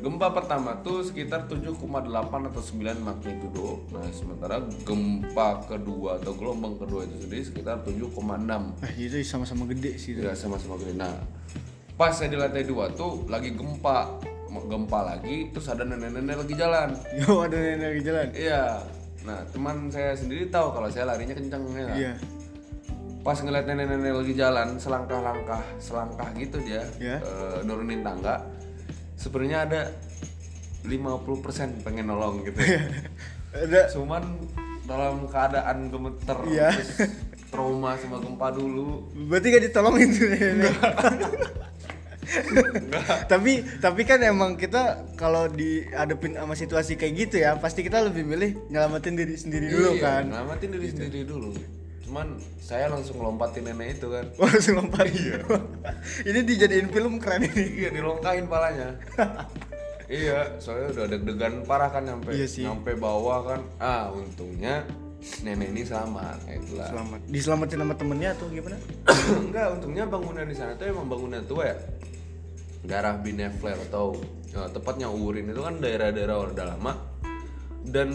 [0.03, 1.79] gempa pertama tuh sekitar 7,8
[2.27, 8.93] atau 9 magnitudo nah sementara gempa kedua atau gelombang kedua itu sendiri sekitar 7,6 Eh,
[8.99, 10.19] itu sama-sama gede sih.
[10.19, 10.27] itu.
[10.27, 10.99] Ya sama-sama gede.
[10.99, 11.15] Nah,
[11.95, 14.19] pas saya di lantai dua tuh lagi gempa,
[14.51, 16.89] gempa lagi, terus ada nenek-nenek lagi jalan.
[17.15, 18.27] Yo, ada nenek lagi jalan.
[18.35, 18.65] Iya.
[19.23, 21.95] Nah, teman saya sendiri tahu kalau saya larinya kenceng ya.
[21.95, 22.13] Iya.
[23.23, 27.17] Pas ngeliat nenek-nenek lagi jalan, selangkah-langkah, selangkah gitu dia Iya.
[27.19, 28.43] eh, nurunin tangga.
[29.15, 29.81] Sebenarnya ada
[30.83, 31.23] 50%
[31.81, 32.59] pengen nolong gitu.
[33.55, 34.25] Ada Cuman
[34.83, 36.73] dalam keadaan gemeter, Iya.
[36.73, 37.13] terus
[37.47, 39.07] trauma sama gempa dulu.
[39.29, 40.73] berarti gak ditolongin tuh nenek.
[43.29, 48.25] tapi tapi kan emang kita kalau dihadapin sama situasi kayak gitu ya pasti kita lebih
[48.25, 51.51] milih nyelamatin diri sendiri dulu Iya, kan Nyelamatin diri sendiri dulu.
[52.13, 55.09] Cuman saya langsung lompatin nenek itu kan langsung lompat.
[56.29, 57.65] ini dijadiin film keren ini.
[57.73, 59.01] iya dilongkain palanya
[60.13, 62.69] iya soalnya udah deg-degan parah kan nyampe Iya sih.
[62.69, 64.85] nyampe bawah kan ah untungnya
[65.41, 67.19] nenek ini selamat nah, itulah Selamat.
[67.33, 68.77] Diselamatin sama temennya atau gimana?
[69.49, 71.77] enggak untungnya bangunan di sana tuh emang bangunan tua ya
[72.85, 74.21] daerah Binefler atau
[74.53, 76.93] eh, tepatnya Urin itu kan daerah-daerah udah lama
[77.89, 78.13] dan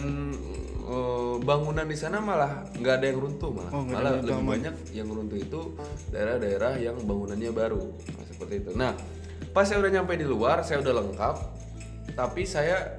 [0.88, 3.70] eh, bangunan di sana malah nggak ada yang runtuh malah.
[3.70, 5.60] Oh, malah yang lebih banyak yang runtuh itu
[6.08, 7.82] daerah-daerah yang bangunannya baru.
[7.84, 8.70] Nah, seperti itu.
[8.72, 8.92] Nah
[9.48, 11.36] pas saya udah nyampe di luar saya udah lengkap
[12.12, 12.98] tapi saya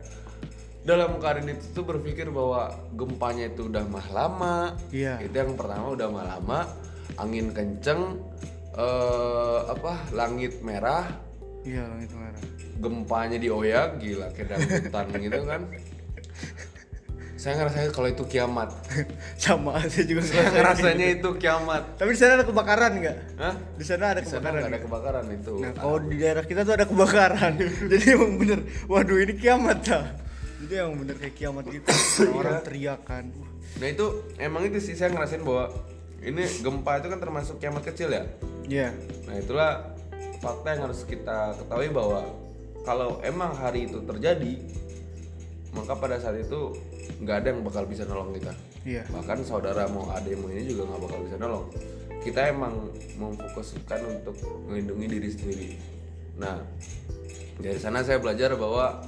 [0.82, 4.56] dalam keadaan itu tuh berpikir bahwa gempanya itu udah mah lama.
[4.89, 5.19] Iya.
[5.19, 6.60] itu yang pertama udah mah lama
[7.17, 8.17] angin kenceng
[8.73, 11.04] eh apa langit merah.
[11.67, 12.39] Iya, langit merah.
[12.80, 15.62] gempanya dioyak gila kayak dangdutan gitu kan
[17.39, 18.67] saya ngerasa kalau itu kiamat
[19.39, 20.60] Sama saya juga saya ngerasain.
[20.91, 23.17] ngerasanya itu kiamat Tapi di sana ada kebakaran nggak?
[23.38, 23.56] Hah?
[23.73, 24.67] Di sana ada Di sana kebakaran.
[24.67, 27.52] ada kebakaran itu Nah, kalau di daerah kita tuh ada kebakaran.
[27.91, 30.06] Jadi emang bener, waduh ini kiamat dah.
[30.60, 31.88] Jadi emang bener kayak kiamat gitu.
[32.30, 33.23] Orang teriakan.
[33.80, 35.71] nah itu emang itu sih saya ngerasain bahwa
[36.19, 38.28] ini gempa itu kan termasuk kiamat kecil ya
[38.67, 38.91] Iya.
[39.23, 39.71] Nah itulah
[40.38, 42.28] fakta yang harus kita ketahui bahwa
[42.82, 44.60] kalau emang hari itu terjadi,
[45.71, 46.75] maka pada saat itu
[47.17, 48.54] nggak ada yang bakal bisa nolong kita.
[48.86, 49.04] Iya.
[49.10, 51.65] Bahkan saudara mau ada mau ini juga nggak bakal bisa nolong.
[52.19, 52.74] Kita emang
[53.17, 54.36] memfokuskan untuk
[54.67, 55.69] melindungi diri sendiri.
[56.38, 56.62] Nah
[57.60, 59.04] dari sana saya belajar bahwa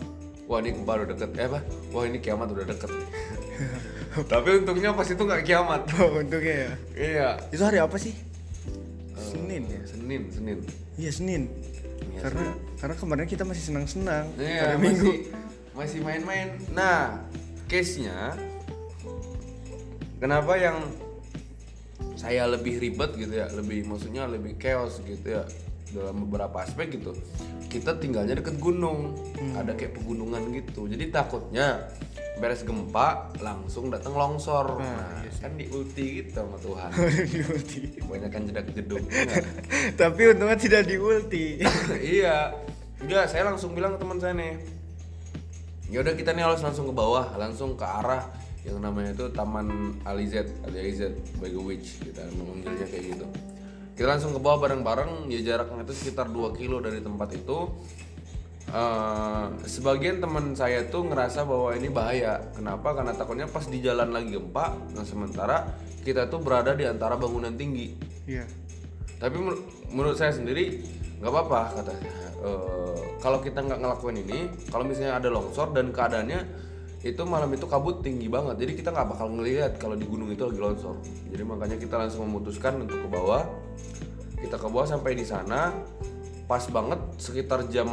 [0.49, 1.59] wah ini udah deket, eh apa?
[1.95, 2.91] Wah ini kiamat udah deket.
[4.31, 5.81] Tapi untungnya pas itu nggak kiamat.
[5.95, 6.71] Oh, untungnya ya.
[6.99, 7.29] Iya.
[7.47, 8.11] Itu hari apa sih?
[9.15, 9.81] Senin ya.
[9.87, 10.57] Senin, Senin.
[10.99, 11.41] Iya Senin.
[12.11, 12.45] Iya, karena
[12.81, 14.25] karena kemarin kita masih senang-senang.
[14.35, 15.07] Iya, Hari Minggu.
[15.07, 15.19] masih
[15.71, 16.47] masih main-main.
[16.75, 17.23] Nah,
[17.71, 18.35] case-nya
[20.19, 20.77] kenapa yang
[22.19, 25.47] saya lebih ribet gitu ya, lebih maksudnya lebih chaos gitu ya
[25.95, 27.15] dalam beberapa aspek gitu.
[27.71, 29.55] Kita tinggalnya deket gunung, Hmm.
[29.55, 30.91] ada kayak pegunungan gitu.
[30.91, 31.87] Jadi takutnya
[32.37, 34.77] beres gempa langsung datang longsor.
[34.77, 36.89] Nah, kan di ulti gitu sama Tuhan.
[37.33, 37.79] di ulti.
[37.97, 39.03] Kebanyakan jedak jeduk.
[40.01, 41.45] Tapi untungnya tidak di ulti.
[42.19, 42.53] iya
[43.01, 44.53] enggak saya langsung bilang ke teman saya nih
[45.91, 48.23] ya udah kita nih harus langsung ke bawah langsung ke arah
[48.63, 53.25] yang namanya itu Taman Alizet Alizet by the Witch kita memanggilnya kayak gitu.
[53.97, 57.69] Kita langsung ke bawah bareng-bareng ya jaraknya itu sekitar 2 kilo dari tempat itu.
[58.71, 62.39] Eh, sebagian teman saya tuh ngerasa bahwa ini bahaya.
[62.55, 62.95] Kenapa?
[62.95, 65.75] Karena takutnya pas di jalan lagi gempa nah sementara
[66.07, 67.93] kita tuh berada di antara bangunan tinggi.
[68.25, 68.45] Iya.
[69.21, 69.61] tapi menur-
[69.93, 70.81] menurut saya sendiri
[71.21, 72.11] nggak apa-apa katanya.
[72.41, 74.39] Eh, kalau kita nggak ngelakuin ini
[74.73, 76.41] kalau misalnya ada longsor dan keadaannya
[77.01, 78.57] itu malam itu kabut tinggi banget.
[78.61, 80.97] Jadi kita nggak bakal ngelihat kalau di gunung itu lagi longsor.
[81.29, 83.45] Jadi makanya kita langsung memutuskan untuk ke bawah.
[84.41, 85.69] Kita ke bawah sampai di sana.
[86.49, 87.87] Pas banget sekitar jam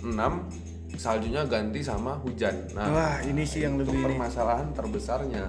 [0.00, 2.52] 6 saljunya ganti sama hujan.
[2.76, 4.04] Nah Wah, ini sih yang lebih ini.
[4.04, 5.44] permasalahan terbesarnya.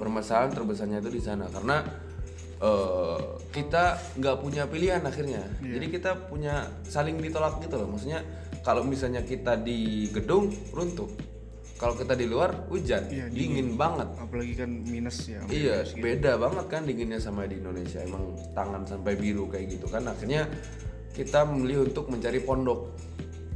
[0.00, 1.48] Permasalahan terbesarnya itu di sana.
[1.52, 1.84] Karena
[2.62, 3.18] eh,
[3.50, 5.76] kita nggak punya pilihan akhirnya Iya.
[5.76, 8.22] jadi kita punya saling ditolak gitu loh maksudnya
[8.62, 11.10] kalau misalnya kita di gedung runtuh
[11.74, 15.42] kalau kita di luar hujan Iya, dingin banget Apalagi kan minus ya.
[15.50, 17.98] Iya, beda banget kan dinginnya sama di Indonesia.
[17.98, 20.06] Emang tangan sampai biru kayak gitu kan.
[20.06, 20.46] Akhirnya
[21.10, 22.86] kita memilih untuk mencari pondok.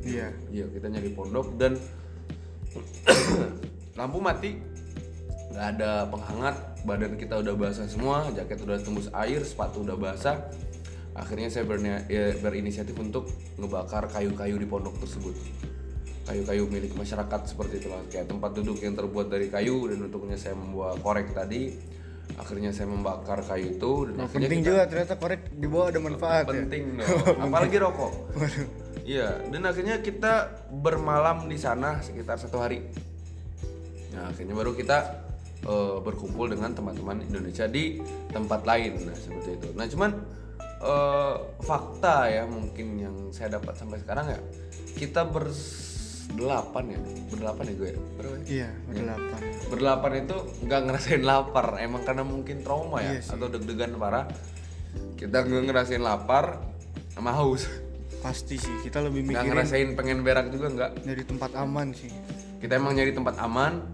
[0.03, 0.35] Iya.
[0.51, 1.79] Iya, kita nyari pondok dan
[3.99, 4.59] lampu mati,
[5.57, 10.37] nggak ada penghangat, badan kita udah basah semua, jaket udah tembus air, sepatu udah basah.
[11.11, 13.25] Akhirnya saya bernia- ya, berinisiatif untuk
[13.57, 15.33] ngebakar kayu-kayu di pondok tersebut.
[16.23, 20.53] Kayu-kayu milik masyarakat seperti itulah, kayak tempat duduk yang terbuat dari kayu dan untuknya saya
[20.53, 21.73] membawa korek tadi.
[22.37, 25.87] Akhirnya saya membakar kayu itu dan Nah, akhirnya penting kita- juga ternyata korek di bawah
[25.89, 26.53] ada manfaat ya.
[26.53, 27.09] penting dong
[27.41, 28.13] apalagi rokok
[29.09, 30.33] iya dan akhirnya kita
[30.69, 32.83] bermalam di sana sekitar satu hari
[34.11, 34.99] nah akhirnya baru kita
[35.67, 37.99] eh, berkumpul dengan teman-teman Indonesia di
[38.29, 40.11] tempat lain nah seperti itu nah cuman
[40.79, 44.41] eh, fakta ya mungkin yang saya dapat sampai sekarang ya
[44.95, 48.41] kita berdelapan ya berdelapan ya gue ya Berapa ya?
[48.47, 49.41] Iya, berdelapan.
[49.67, 53.33] berdelapan itu nggak ngerasain lapar emang karena mungkin trauma ya Iya sih.
[53.35, 54.25] atau deg-degan parah
[55.15, 56.61] kita nggak ngerasain lapar
[57.11, 57.67] sama haus
[58.17, 62.11] Pasti sih kita lebih nggak mikirin ngerasain pengen berak juga nggak dari tempat aman sih.
[62.59, 63.85] kita emang nyari tempat aman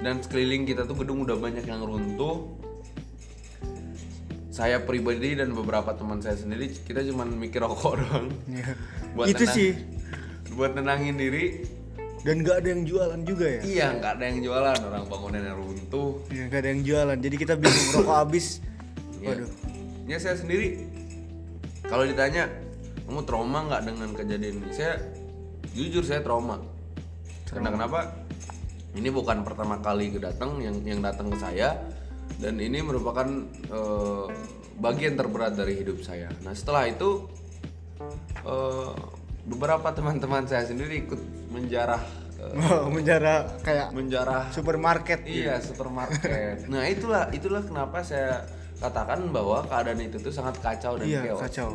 [0.00, 2.56] dan sekeliling kita tuh gedung udah banyak yang runtuh
[4.50, 8.72] saya pribadi dan beberapa teman saya sendiri kita cuman mikir rokok doang Iya.
[9.10, 9.54] Buat Itu tenang.
[9.54, 9.70] sih.
[10.50, 11.64] buat nenangin diri
[12.20, 13.60] Dan nggak ada yang jualan juga ya?
[13.64, 16.20] Iya, nggak ada yang jualan orang bangunan yang runtuh.
[16.28, 17.16] Iya, nggak ada yang jualan.
[17.16, 18.46] Jadi kita bingung rokok habis.
[19.16, 19.40] Iya.
[19.40, 19.48] Waduh.
[20.04, 20.84] Ya saya sendiri
[21.82, 22.52] kalau ditanya
[23.08, 24.68] kamu trauma nggak dengan kejadian ini?
[24.68, 25.00] Saya
[25.72, 26.60] jujur saya trauma.
[27.48, 28.12] Karena kenapa?
[28.90, 31.78] Ini bukan pertama kali kedatang yang yang datang ke saya
[32.42, 33.26] dan ini merupakan
[33.70, 34.26] eh,
[34.80, 36.26] bagian terberat dari hidup saya.
[36.42, 37.30] Nah setelah itu
[38.42, 38.92] eh,
[39.46, 41.20] beberapa teman-teman saya sendiri ikut
[41.54, 42.02] menjarah
[42.40, 45.22] eh, Wow, menjara kayak menjarah supermarket.
[45.22, 46.66] Iya supermarket.
[46.72, 48.42] nah itulah itulah kenapa saya
[48.80, 51.40] katakan bahwa keadaan itu tuh sangat kacau dan Iya, chaos.
[51.46, 51.70] kacau.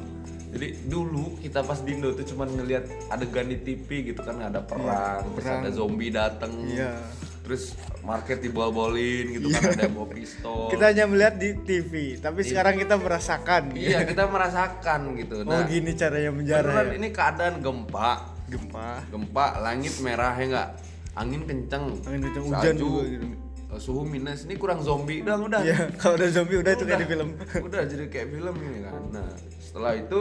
[0.56, 4.64] Jadi dulu kita pas di Indo tuh cuma ngelihat adegan di TV gitu kan ada
[4.64, 6.96] perang, terus ada zombie dateng, Iya.
[7.44, 10.72] terus market dibol-bolin gitu kan ada yang bawa pistol.
[10.72, 13.76] Kita hanya melihat di TV, tapi sekarang kita merasakan.
[13.76, 15.44] Iya kita merasakan gitu.
[15.44, 16.96] Oh Nah gini caranya menjara beneran ya.
[16.98, 18.12] ini keadaan gempa,
[18.48, 18.88] Gempa.
[19.12, 20.70] gempa langit merah ya nggak,
[21.14, 23.26] angin kenceng, Angin kenceng, hujan juga gitu.
[23.72, 24.46] Eh, suhu minus.
[24.46, 25.24] Ini kurang zombie.
[25.24, 25.62] Udah udah.
[25.64, 27.30] Iya, kalau udah zombie udah itu kayak di film.
[27.68, 28.94] udah jadi kayak film ini kan.
[29.14, 29.28] Nah
[29.62, 30.20] setelah itu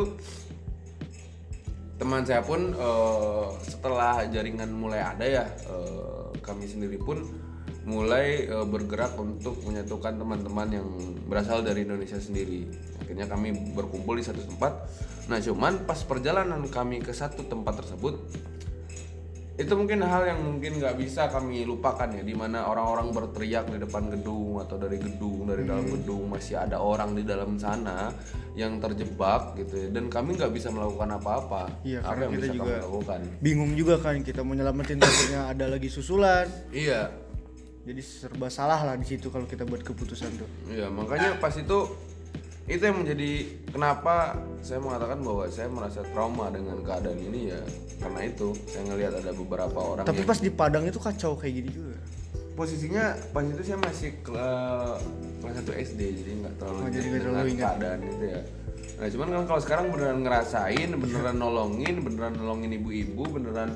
[1.95, 7.23] teman saya pun eh, setelah jaringan mulai ada ya eh, kami sendiri pun
[7.85, 10.89] mulai eh, bergerak untuk menyatukan teman-teman yang
[11.29, 12.67] berasal dari Indonesia sendiri.
[13.05, 14.89] Akhirnya kami berkumpul di satu tempat.
[15.29, 18.21] Nah cuman pas perjalanan kami ke satu tempat tersebut
[19.55, 23.79] itu mungkin hal yang mungkin nggak bisa kami lupakan ya di mana orang-orang berteriak di
[23.79, 25.95] depan gedung atau dari gedung dari dalam Hmm.
[25.95, 28.11] gedung masih ada orang di dalam sana
[28.53, 32.41] yang terjebak gitu ya dan kami nggak bisa melakukan apa-apa Iya, apa karena yang kita
[32.41, 36.47] bisa juga- kami lakukan Bingung juga kan kita mau nyelamatin takutnya ada lagi susulan.
[36.71, 37.15] iya
[37.85, 40.49] Jadi serba salah lah di situ kalau kita buat keputusan tuh.
[40.67, 41.79] iya makanya pas itu
[42.65, 43.31] itu yang menjadi
[43.69, 47.61] kenapa saya mengatakan bahwa saya merasa trauma dengan keadaan ini ya
[47.99, 51.55] karena itu saya ngelihat ada beberapa orang Tapi yang pas di Padang itu kacau kayak
[51.55, 51.97] gini juga.
[52.55, 54.97] posisinya pas itu saya masih kela-
[55.39, 57.63] kelas 1 SD jadi nggak terlalu Oh, jadi terlalu ingat.
[57.75, 58.41] keadaan itu ya
[58.95, 63.75] nah cuman kan kalau sekarang beneran ngerasain beneran nolongin beneran nolongin ibu-ibu beneran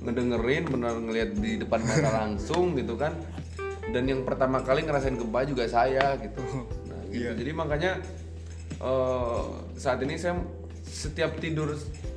[0.00, 3.12] ngedengerin beneran ngelihat di depan mata langsung gitu kan
[3.86, 6.40] dan yang pertama kali ngerasain gempa juga saya gitu
[6.84, 7.30] nah gitu Iya.
[7.36, 7.92] jadi makanya
[8.84, 9.42] eh,
[9.80, 10.36] saat ini saya
[10.84, 11.72] setiap tidur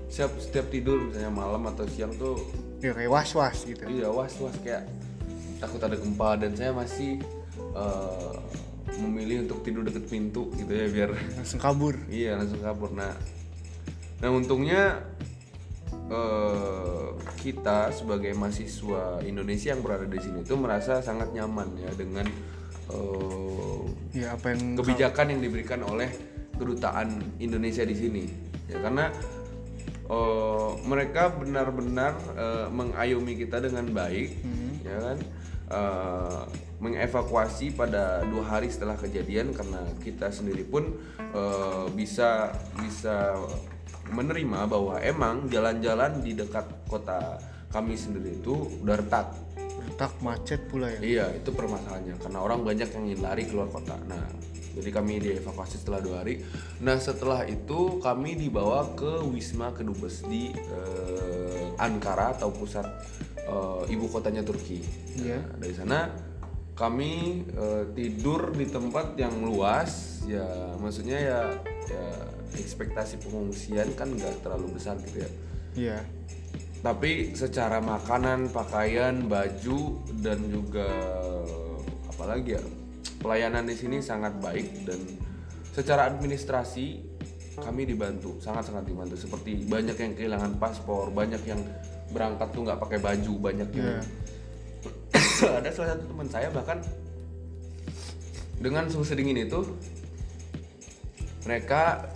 [0.08, 2.36] setiap setiap tidur misalnya malam atau siang tuh
[2.78, 3.90] Ya kayak was-was gitu.
[3.90, 4.86] Iya was was kayak
[5.58, 7.18] takut ada gempa dan saya masih
[7.58, 8.38] eh,
[9.02, 11.10] memilih untuk tidur deket pintu gitu ya biar
[11.42, 11.98] Langsung kabur.
[12.08, 12.94] iya langsung kabur.
[12.94, 13.18] Nah,
[14.22, 15.02] nah untungnya
[15.90, 17.08] eh,
[17.42, 22.30] kita sebagai mahasiswa Indonesia yang berada di sini itu merasa sangat nyaman ya dengan
[22.94, 23.82] eh,
[24.14, 26.10] Ya apa yang kebijakan yang diberikan oleh
[26.58, 28.24] kedutaan Indonesia di sini.
[28.68, 29.14] Ya karena
[30.10, 34.30] eh, mereka benar-benar eh, mengayomi kita dengan baik
[34.84, 35.18] ya kan?
[35.68, 36.44] Eh,
[36.78, 43.36] mengevakuasi pada dua hari setelah kejadian karena kita sendiri pun eh, bisa bisa
[44.08, 47.36] menerima bahwa emang jalan-jalan di dekat kota
[47.68, 49.28] kami sendiri itu udah retak
[49.88, 51.00] retak macet pula ya.
[51.00, 52.16] Iya, itu permasalahannya.
[52.20, 53.96] Karena orang banyak yang ingin lari keluar kota.
[54.08, 54.24] Nah,
[54.78, 56.46] jadi kami dievakuasi setelah dua hari.
[56.86, 62.86] Nah, setelah itu kami dibawa ke Wisma Kedubes di eh, Ankara atau pusat
[63.42, 64.86] eh, ibu kotanya Turki.
[65.18, 65.42] Iya.
[65.42, 66.00] Nah, dari sana
[66.78, 70.22] kami eh, tidur di tempat yang luas.
[70.30, 70.46] Ya,
[70.78, 71.40] maksudnya ya,
[71.88, 72.06] ya
[72.56, 75.32] ekspektasi pengungsian kan nggak terlalu besar gitu ya
[75.78, 76.00] Iya.
[76.82, 80.90] tapi secara makanan, pakaian, baju dan juga
[82.10, 82.64] apalagi ya
[83.22, 85.00] pelayanan di sini sangat baik dan
[85.74, 87.04] secara administrasi
[87.58, 89.18] kami dibantu sangat-sangat dibantu.
[89.18, 91.62] Seperti banyak yang kehilangan paspor banyak yang
[92.14, 94.00] berangkat tuh nggak pakai baju banyak yang
[95.60, 96.80] ada salah satu teman saya bahkan
[98.58, 99.62] dengan suhu sedingin itu
[101.46, 102.10] mereka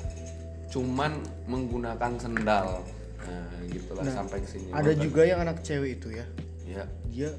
[0.71, 2.81] cuman menggunakan sendal.
[3.21, 4.69] Nah gitulah sampai ke sini.
[4.73, 6.25] Ada juga yang anak cewek itu ya.
[6.65, 7.29] ya Dia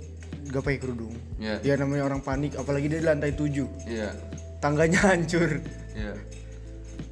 [0.44, 1.14] gak pakai kerudung.
[1.36, 3.62] ya Dia namanya orang panik apalagi dia di lantai 7.
[3.84, 4.10] ya
[4.58, 5.60] Tangganya hancur.
[5.92, 6.12] ya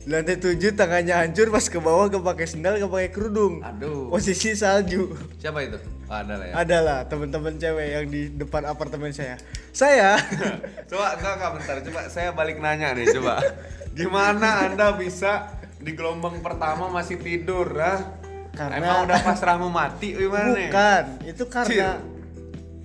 [0.01, 3.61] Di lantai 7 tangganya hancur pas ke bawah gak pakai sendal gak pakai kerudung.
[3.61, 4.09] aduh.
[4.09, 5.15] Posisi salju.
[5.37, 5.79] siapa itu?
[6.05, 6.55] Oh, ada lah ya.
[6.59, 9.39] Adalah teman-teman cewek yang di depan apartemen saya.
[9.71, 10.19] Saya.
[10.91, 11.77] Coba enggak enggak bentar.
[11.83, 13.39] Coba saya balik nanya nih coba.
[13.91, 18.19] Gimana anda bisa di gelombang pertama masih tidur ah?
[18.51, 20.67] Karena- emang udah pasrah mau mati gimana nih?
[20.67, 22.03] Bukan, itu karena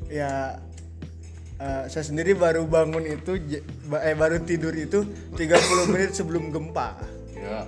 [0.09, 0.59] ya
[1.59, 3.39] eh, saya sendiri baru bangun itu
[3.91, 6.99] eh baru tidur itu 30 menit sebelum gempa.
[7.35, 7.65] ya.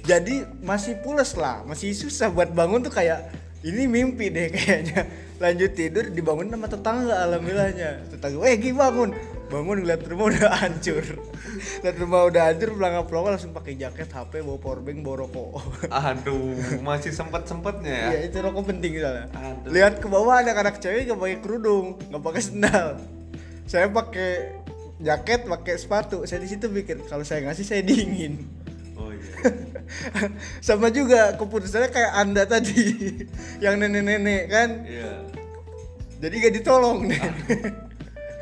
[0.00, 5.06] Jadi masih pules lah, masih susah buat bangun tuh kayak ini mimpi deh kayaknya.
[5.40, 8.08] Lanjut tidur dibangun sama tetangga alhamdulillahnya.
[8.12, 9.12] Tetangga eh Gi bangun
[9.50, 11.04] bangun ngeliat rumah udah hancur
[11.82, 15.50] lihat rumah udah hancur pelangga pelangga langsung pakai jaket HP bawa powerbank bawa rokok
[15.90, 16.54] Aduh,
[16.86, 18.08] masih sempet sempetnya ya.
[18.14, 19.26] Iya itu rokok penting soalnya.
[19.34, 19.70] Aduh.
[19.74, 22.88] Lihat ke bawah anak-anak cewek nggak pakai kerudung, nggak pakai sendal.
[23.66, 24.60] Saya pakai
[25.02, 26.22] jaket, pakai sepatu.
[26.28, 28.46] Saya di situ pikir kalau saya ngasih saya dingin.
[28.94, 29.34] Oh iya.
[30.66, 32.82] Sama juga keputusannya kayak anda tadi,
[33.64, 34.70] yang nenek-nenek kan.
[34.86, 35.12] Iya.
[36.20, 37.22] Jadi gak ditolong deh.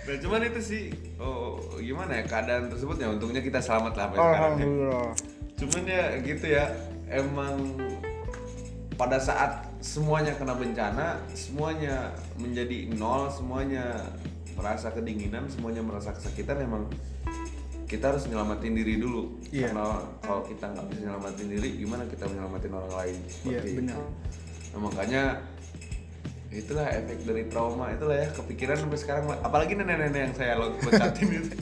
[0.08, 0.84] Nah, cuman itu sih
[1.20, 4.66] oh gimana ya keadaan tersebut ya untungnya kita selamat lah sampai sekarang ya.
[5.58, 6.64] Cuman ya gitu ya
[7.12, 7.76] emang
[8.96, 14.00] pada saat semuanya kena bencana, semuanya menjadi nol, semuanya
[14.56, 16.88] merasa kedinginan, semuanya merasa kesakitan emang
[17.86, 19.72] kita harus nyelamatin diri dulu Iya.
[19.72, 23.78] karena kalau kita nggak bisa nyelamatin diri gimana kita menyelamatin orang lain Iya seperti itu.
[23.80, 24.00] benar.
[24.68, 25.22] Nah, makanya
[26.48, 31.28] itulah efek dari trauma itulah ya kepikiran sampai sekarang apalagi nenek-nenek yang saya lo- loncatin
[31.28, 31.52] itu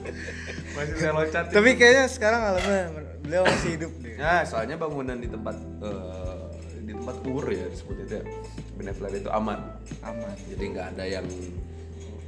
[0.78, 4.14] masih saya loncatin Tapi kayaknya sekarang alhamdulillah beliau masih hidup deh.
[4.20, 6.44] Nah, soalnya bangunan di tempat eh,
[6.84, 8.24] di tempat pur ya disebut itu ya.
[8.76, 9.60] Benefilet itu aman.
[10.04, 10.34] Aman.
[10.46, 11.26] Jadi nggak ada yang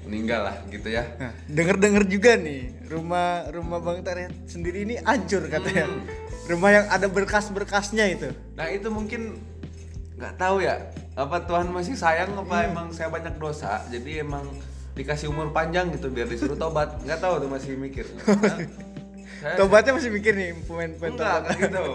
[0.09, 1.05] meninggal lah gitu ya.
[1.20, 5.84] Nah, denger-denger juga nih, rumah rumah Bang Taret sendiri ini hancur katanya.
[5.87, 6.03] Hmm.
[6.47, 8.30] Rumah yang ada berkas-berkasnya itu.
[8.55, 9.37] Nah, itu mungkin
[10.16, 10.78] nggak tahu ya.
[11.17, 13.81] Apa Tuhan masih sayang apa emang saya banyak dosa.
[13.89, 14.45] Jadi emang
[14.93, 17.01] dikasih umur panjang gitu biar disuruh tobat.
[17.03, 18.05] Nggak tahu tuh masih mikir.
[19.37, 21.57] Nah, saya- Tobatnya masih mikir nih pemain-pemain Enggak, tobat.
[21.61, 21.87] gitu.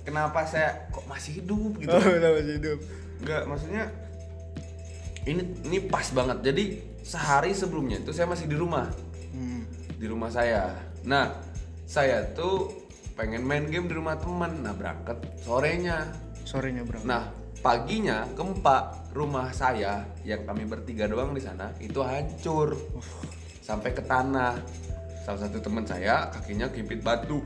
[0.00, 1.92] Kenapa saya kok masih hidup gitu?
[1.92, 2.78] Oh, udah masih hidup.
[3.20, 3.84] Enggak, maksudnya
[5.26, 6.38] ini ini pas banget.
[6.42, 6.64] Jadi
[7.02, 8.88] sehari sebelumnya itu saya masih di rumah,
[9.28, 9.68] Hmm.
[9.92, 10.72] di rumah saya.
[11.02, 11.36] Nah,
[11.84, 12.72] saya tuh
[13.12, 14.56] pengen main game di rumah teman.
[14.56, 16.08] Nah, berangkat sorenya.
[16.42, 17.02] Sorenya bro.
[17.02, 17.28] Nah,
[17.66, 22.78] paginya gempa rumah saya yang kami bertiga doang di sana itu hancur
[23.58, 24.54] sampai ke tanah.
[25.26, 27.42] Salah satu teman saya kakinya kipit batu.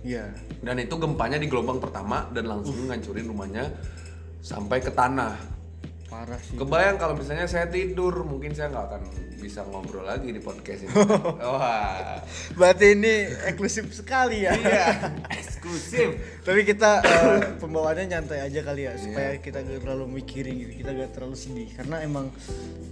[0.00, 0.32] Iya.
[0.64, 3.68] Dan itu gempanya di gelombang pertama dan langsung ngancurin rumahnya
[4.40, 5.36] sampai ke tanah.
[6.10, 6.58] Parah sih.
[6.58, 9.02] Kebayang kalau misalnya saya tidur, mungkin saya nggak akan
[9.38, 10.90] bisa ngobrol lagi di podcast ini.
[11.46, 12.18] Wah,
[12.52, 13.14] Berarti ini
[13.46, 14.52] eksklusif sekali ya.
[14.52, 14.86] iya,
[15.38, 16.18] eksklusif.
[16.42, 19.40] Tapi kita eh, pembawaannya nyantai aja kali ya supaya Iya.
[19.40, 22.26] kita gak terlalu mikirin gitu, kita gak terlalu sedih karena emang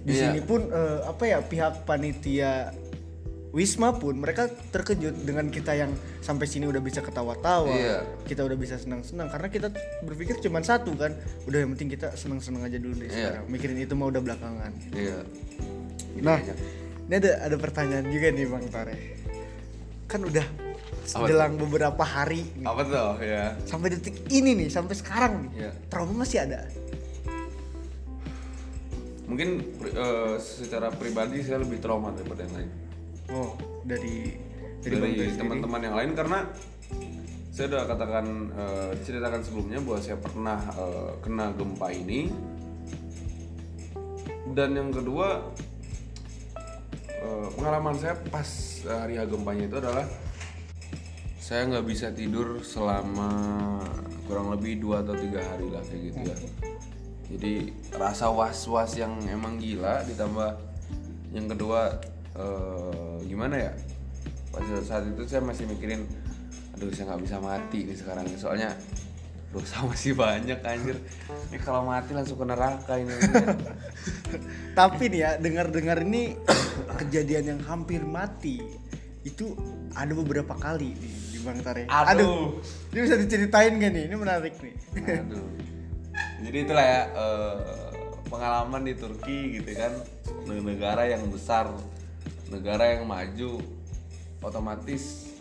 [0.01, 0.31] di Iya.
[0.31, 2.71] sini pun eh, apa ya pihak panitia
[3.49, 5.89] Wisma pun mereka terkejut dengan kita yang
[6.21, 8.05] sampai sini udah bisa ketawa-tawa, Iya.
[8.21, 9.67] kita udah bisa senang-senang karena kita
[10.05, 11.17] berpikir cuma satu kan,
[11.49, 13.41] udah yang penting kita senang-senang aja dulu deh Iya.
[13.41, 14.71] sekarang, mikirin itu mah udah belakangan.
[14.93, 15.17] Iya.
[16.13, 16.53] Gini Nah, aja.
[17.09, 18.95] ini ada ada pertanyaan juga nih Bang Tare.
[20.05, 20.45] Kan udah
[21.25, 22.65] jelang beberapa hari nih.
[22.69, 23.57] apa tuh ya?
[23.65, 25.65] sampai detik ini nih, sampai sekarang nih.
[25.65, 25.71] Iya.
[25.89, 26.69] Trauma masih ada.
[29.25, 29.49] Mungkin
[29.85, 32.71] eh, secara pribadi saya lebih trauma daripada yang lain.
[33.29, 33.53] Oh,
[33.85, 34.49] dari
[34.79, 36.47] dari, Dari teman-teman yang lain karena
[37.51, 38.25] saya udah katakan
[38.55, 42.31] eh, diceritakan sebelumnya bahwa saya pernah eh, kena gempa ini.
[44.55, 45.51] Dan yang kedua
[47.11, 48.47] eh, pengalaman saya pas
[48.87, 50.07] hari gempanya itu adalah
[51.43, 53.29] saya nggak bisa tidur selama
[54.29, 56.37] kurang lebih dua atau tiga hari lah kayak gitu ya.
[57.29, 57.53] Jadi
[57.99, 60.55] rasa was was yang emang gila ditambah
[61.35, 61.99] yang kedua
[62.37, 63.71] eh, gimana ya
[64.49, 66.05] pada saat itu saya masih mikirin
[66.75, 68.73] aduh saya nggak bisa mati nih sekarang soalnya
[69.49, 70.97] dosa masih banyak anjir
[71.49, 73.13] ini kalau mati langsung ke neraka ini
[74.79, 76.37] Tapi nih ya, dengar-dengar ini
[77.03, 78.63] kejadian yang hampir mati
[79.27, 79.51] itu
[79.91, 81.83] ada beberapa kali nih di Bang Tare.
[81.91, 82.63] Aduh.
[82.95, 84.03] Ini bisa diceritain gak nih?
[84.07, 84.75] Ini menarik nih.
[85.19, 85.47] Aduh.
[86.39, 87.57] Jadi itulah ya eh,
[88.31, 89.91] pengalaman di Turki gitu kan
[90.47, 91.67] negara yang besar,
[92.49, 93.61] negara yang maju,
[94.41, 95.33] otomatis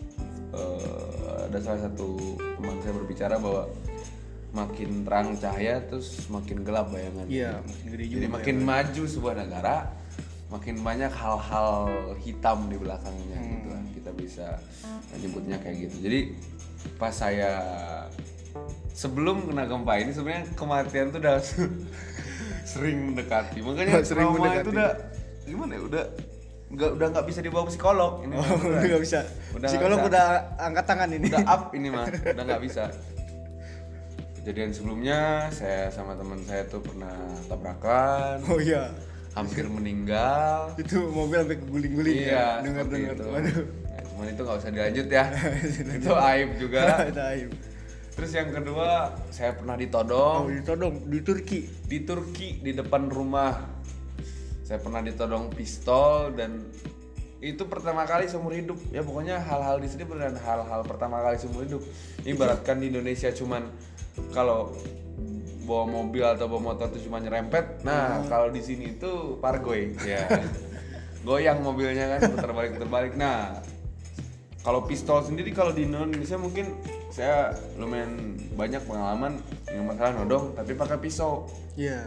[0.52, 3.68] eh, ada salah satu teman saya berbicara bahwa
[4.48, 7.26] makin terang cahaya terus makin gelap bayangan.
[7.28, 8.16] Iya, makin gede juga.
[8.16, 9.76] Jadi makin maju sebuah negara,
[10.48, 11.72] makin banyak hal-hal
[12.24, 13.82] hitam di belakangnya gitu lah.
[13.92, 14.46] Kita bisa
[15.12, 15.96] menyebutnya kayak gitu.
[16.00, 16.20] Jadi
[16.96, 17.52] pas saya
[18.96, 21.36] sebelum kena gempa ini sebenarnya kematian tuh udah
[22.72, 23.60] sering mendekati.
[23.60, 24.64] Makanya Sering trauma mendekati.
[24.64, 24.90] itu udah
[25.44, 25.80] gimana ya?
[25.84, 26.04] Udah
[26.68, 28.34] nggak udah nggak bisa dibawa psikolog ini.
[28.34, 29.20] Oh, udah gak bisa.
[29.50, 30.08] Udah nggak Psikolog bisa.
[30.08, 30.26] udah
[30.58, 31.26] angkat tangan ini.
[31.26, 32.84] udah up ini mah udah nggak bisa
[34.38, 37.12] kejadian sebelumnya saya sama teman saya tuh pernah
[37.46, 38.88] tabrakan Oh iya.
[39.32, 42.24] hampir meninggal Itu mobil sampai keguling-guling ya.
[42.26, 43.12] iya Dengar-dengar.
[43.12, 43.26] seperti itu.
[43.28, 43.64] Waduh.
[43.86, 45.24] Ya, cuman itu nggak usah dilanjut ya
[45.98, 47.50] itu aib juga Itu aib.
[48.10, 48.88] Terus yang kedua,
[49.30, 51.60] saya pernah Oh, ditodong ditodong di Turki.
[51.86, 53.77] di Turki di depan rumah.
[54.68, 56.68] Saya pernah ditodong pistol dan
[57.40, 58.76] itu pertama kali seumur hidup.
[58.92, 61.80] Ya pokoknya hal-hal di sini beneran hal-hal pertama kali seumur hidup.
[62.28, 63.64] Ibaratkan di Indonesia cuman
[64.36, 64.76] kalau
[65.64, 67.80] bawa mobil atau bawa motor itu cuma nyerempet.
[67.80, 69.96] Nah, kalau di sini itu pargoy.
[70.04, 70.28] Ya.
[71.26, 73.12] Goyang mobilnya kan putar balik putar balik.
[73.16, 73.64] Nah,
[74.60, 76.76] kalau pistol sendiri kalau di Indonesia mungkin
[77.08, 79.40] saya lumayan banyak pengalaman
[79.72, 81.48] yang masalah nodong tapi pakai pisau.
[81.72, 82.04] Iya.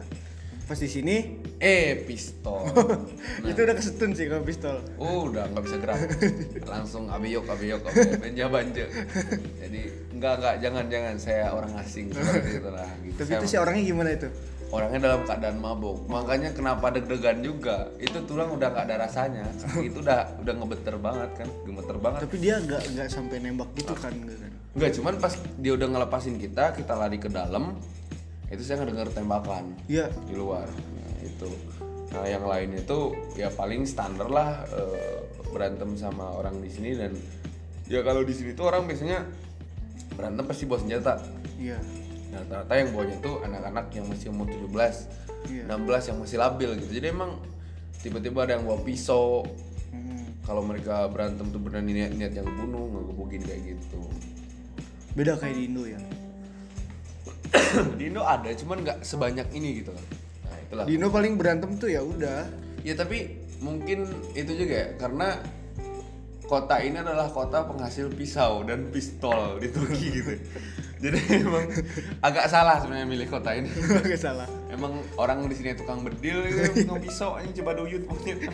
[0.70, 2.66] Pas di sini Eh, pistol.
[3.50, 4.82] itu udah kesetun sih kalau pistol.
[4.98, 6.00] Oh, udah nggak bisa gerak.
[6.74, 8.86] Langsung abiyok, abiyok, abiyok, banja.
[9.62, 12.90] Jadi enggak enggak jangan jangan saya orang asing seperti itu lah.
[13.06, 13.14] Gitu.
[13.14, 14.30] Tapi Saya itu si orangnya gimana itu?
[14.72, 16.08] orangnya dalam keadaan mabuk.
[16.08, 17.92] Makanya kenapa deg-degan juga.
[18.00, 19.46] Itu tulang udah nggak ada rasanya.
[19.78, 22.20] Itu udah udah ngebeter banget kan, gemeter banget.
[22.26, 24.40] Tapi dia nggak nggak sampai nembak gitu kan, enggak?
[24.72, 27.76] Enggak, cuman pas dia udah ngelepasin kita, kita lari ke dalam.
[28.48, 30.08] Itu saya ngedenger tembakan Iya.
[30.28, 30.68] di luar.
[31.42, 31.50] Nah, itu.
[32.12, 33.00] Nah, yang lain itu
[33.40, 35.18] ya paling standar lah eh,
[35.52, 37.16] berantem sama orang di sini dan
[37.88, 39.24] ya kalau di sini tuh orang biasanya
[40.16, 41.14] berantem pasti bawa senjata.
[41.58, 41.80] Iya.
[42.32, 45.08] Nah, rata-rata yang bawanya tuh anak-anak yang masih umur 17,
[45.50, 45.64] Iya.
[45.68, 46.92] 16 yang masih labil gitu.
[47.02, 47.32] Jadi emang
[48.06, 49.44] tiba-tiba ada yang bawa pisau.
[49.92, 50.24] Hmm.
[50.46, 54.02] Kalau mereka berantem tuh beneran niat niat yang bunuh, ngegebukin kayak gitu.
[55.18, 56.00] Beda kayak di Indo ya.
[58.00, 59.92] di Indo ada, cuman nggak sebanyak ini gitu.
[59.92, 60.06] Nah,
[60.72, 60.86] itulah.
[60.88, 62.48] Di Indo paling berantem tuh ya udah.
[62.88, 65.44] Ya tapi mungkin itu juga ya karena
[66.48, 70.34] kota ini adalah kota penghasil pisau dan pistol di Turki gitu.
[71.02, 71.66] Jadi emang
[72.22, 73.68] agak salah sebenarnya milih kota ini.
[74.08, 74.48] Gak salah.
[74.72, 78.48] Emang orang di sini tukang bedil gitu, tukang pisau anjing coba duyut monyet.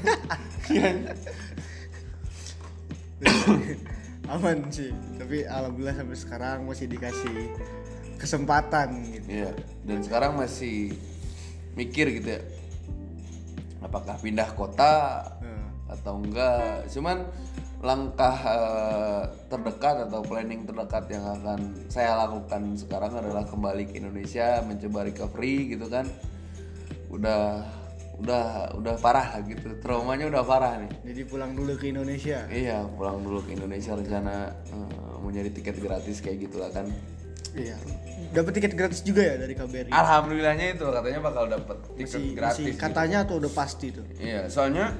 [0.73, 0.89] Iya.
[4.31, 4.95] Aman sih.
[5.19, 7.37] Tapi alhamdulillah sampai sekarang masih dikasih
[8.17, 9.27] kesempatan gitu.
[9.43, 9.51] Iya,
[9.85, 10.95] dan sekarang masih
[11.77, 12.41] mikir gitu ya.
[13.85, 16.89] Apakah pindah kota Nah, atau enggak?
[16.89, 17.29] Cuman
[17.77, 19.21] langkah eh,
[19.53, 25.77] terdekat atau planning terdekat yang akan saya lakukan sekarang adalah kembali ke Indonesia mencoba recovery
[25.77, 26.09] gitu kan.
[27.13, 27.61] Udah
[28.17, 29.77] udah udah parah lah gitu.
[29.77, 30.91] Traumanya udah parah nih.
[31.13, 32.49] Jadi pulang dulu ke Indonesia.
[32.49, 36.89] iya pulang dulu ke Indonesia rencana eh, mau nyari tiket gratis kayak gitulah kan
[37.53, 37.77] Iya.
[38.27, 39.89] Dapat tiket gratis juga ya dari KBRI.
[39.89, 42.79] alhamdulillahnya itu katanya bakal dapet tiket masih, gratis masih gitu.
[42.79, 44.05] katanya atau udah pasti tuh.
[44.17, 44.93] Iya, soalnya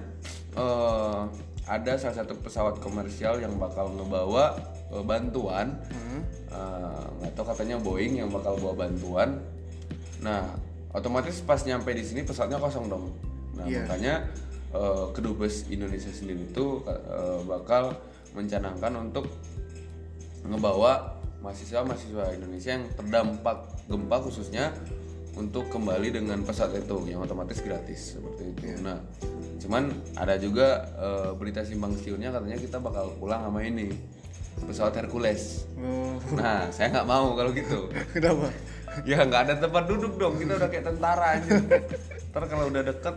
[0.54, 1.22] eh,
[1.68, 4.58] ada salah satu pesawat komersial yang bakal ngebawa
[4.90, 5.76] eh, bantuan.
[5.86, 6.22] Hmm.
[6.48, 9.38] Eh, nggak tahu katanya Boeing yang bakal bawa bantuan.
[10.18, 10.50] Nah,
[10.92, 13.12] otomatis pas nyampe di sini pesawatnya kosong dong.
[13.54, 13.86] Nah, Iya.
[13.86, 14.14] makanya
[14.72, 17.94] eh, kedubes Indonesia sendiri itu eh, bakal
[18.34, 19.30] mencanangkan untuk
[20.42, 24.74] ngebawa mahasiswa-mahasiswa Indonesia yang terdampak gempa khususnya
[25.38, 28.82] untuk kembali dengan pesawat itu yang otomatis gratis seperti itu.
[28.82, 28.98] Nah,
[29.62, 33.94] cuman ada juga eh, berita simpang siurnya katanya kita bakal pulang sama ini
[34.66, 35.70] pesawat Hercules.
[35.78, 37.86] Oh, Nah, saya nggak mau kalau gitu.
[38.18, 38.50] kenapa?
[39.06, 41.50] ya nggak ada tempat duduk dong, kita udah kayak tentara aja.
[42.34, 43.16] Ntar kalau udah deket,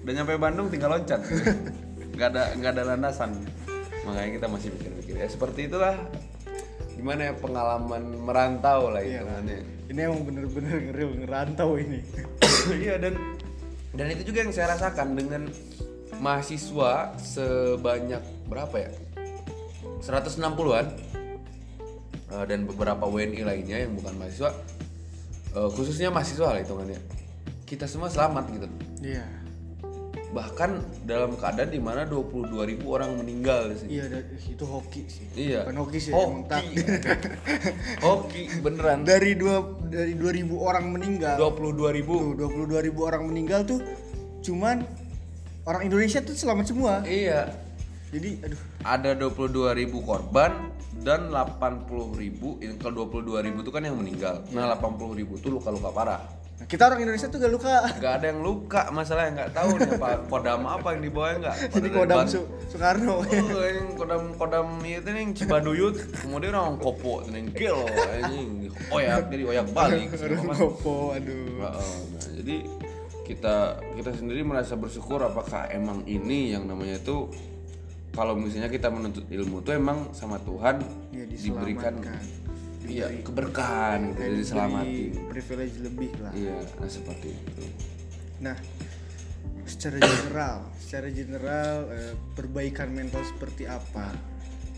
[0.00, 1.20] udah nyampe Bandung tinggal loncat.
[2.16, 3.32] Nggak ada nggak ada landasan.
[4.04, 5.96] Makanya kita masih pikir-pikir ya seperti itulah
[7.00, 9.64] gimana ya pengalaman merantau lah hitungannya.
[9.88, 12.04] Ini emang bener-bener ngeril ngerantau ini.
[12.84, 13.16] iya dan
[13.96, 15.48] dan itu juga yang saya rasakan dengan
[16.20, 18.90] mahasiswa sebanyak berapa ya
[20.04, 20.86] 160-an
[22.28, 24.52] eh, dan beberapa WNI lainnya yang bukan mahasiswa
[25.56, 27.00] eh, khususnya mahasiswa lah hitungannya
[27.64, 28.68] kita semua selamat gitu
[29.00, 29.39] Iya.
[30.30, 32.54] Bahkan dalam keadaan di mana 22.000
[32.86, 34.04] orang meninggal di sini Iya,
[34.46, 35.26] itu hoki sih.
[35.34, 36.62] iya Bukan hoki sih, emang tak.
[36.62, 36.78] hoki
[38.06, 39.58] hoki beneran dari dua
[39.90, 41.34] dari 2000 orang meninggal.
[41.34, 43.82] 22.000 Tuh, 22 ribu orang meninggal tuh
[44.40, 44.86] cuman
[45.62, 47.02] orang Indonesia tuh selamat semua.
[47.04, 47.50] iya
[48.10, 50.52] Jadi aduh ada 22.000 korban
[51.00, 54.42] dan 80.000 ini kalau 22.000 itu kan yang meninggal.
[54.50, 56.22] Nah, 80.000 itu luka-luka parah.
[56.70, 57.74] Kita orang Indonesia tuh gak luka.
[57.98, 61.56] Gak ada yang luka, masalahnya nggak tahu nih apa kodam apa yang dibawa nggak.
[61.74, 63.26] Jadi kodam Su- Soekarno.
[63.26, 68.70] Oh, yang kodam kodam itu nih yang Cibaduyut, kemudian orang kopo itu yang gelo, anjing
[68.94, 70.14] oyak jadi oyak balik.
[70.14, 71.58] Orang kopo, aduh.
[71.58, 72.56] Nah, nah, jadi
[73.26, 73.56] kita
[73.98, 77.30] kita sendiri merasa bersyukur apakah emang ini yang namanya itu
[78.10, 80.82] kalau misalnya kita menuntut ilmu tuh emang sama Tuhan
[81.14, 81.94] Ya, diberikan.
[82.86, 86.32] Iya keberkahan gitu jadi diberi privilege lebih lah.
[86.32, 87.64] iya nah seperti itu
[88.40, 88.56] Nah,
[89.68, 94.16] secara general, secara general eh, perbaikan mental seperti apa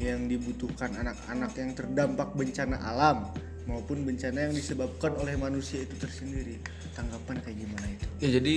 [0.03, 3.31] yang dibutuhkan anak-anak yang terdampak bencana alam
[3.71, 6.59] maupun bencana yang disebabkan oleh manusia itu tersendiri.
[6.91, 8.07] Tanggapan kayak gimana itu?
[8.19, 8.55] Ya jadi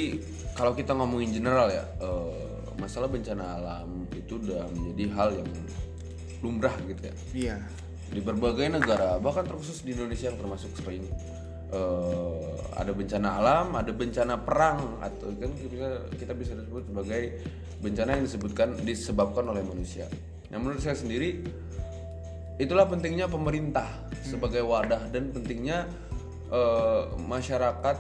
[0.58, 2.50] kalau kita ngomongin general ya eh,
[2.82, 5.50] masalah bencana alam itu udah menjadi hal yang
[6.42, 7.58] lumrah gitu ya Iya.
[8.12, 11.06] Di berbagai negara bahkan terkhusus di Indonesia yang termasuk sering
[11.74, 15.90] eh, ada bencana alam, ada bencana perang atau kan kita
[16.20, 17.22] kita bisa disebut sebagai
[17.82, 20.06] bencana yang disebutkan disebabkan oleh manusia.
[20.52, 21.44] Nah menurut saya sendiri
[22.56, 23.88] itulah pentingnya pemerintah
[24.24, 25.90] sebagai wadah dan pentingnya
[26.52, 27.98] eh, masyarakat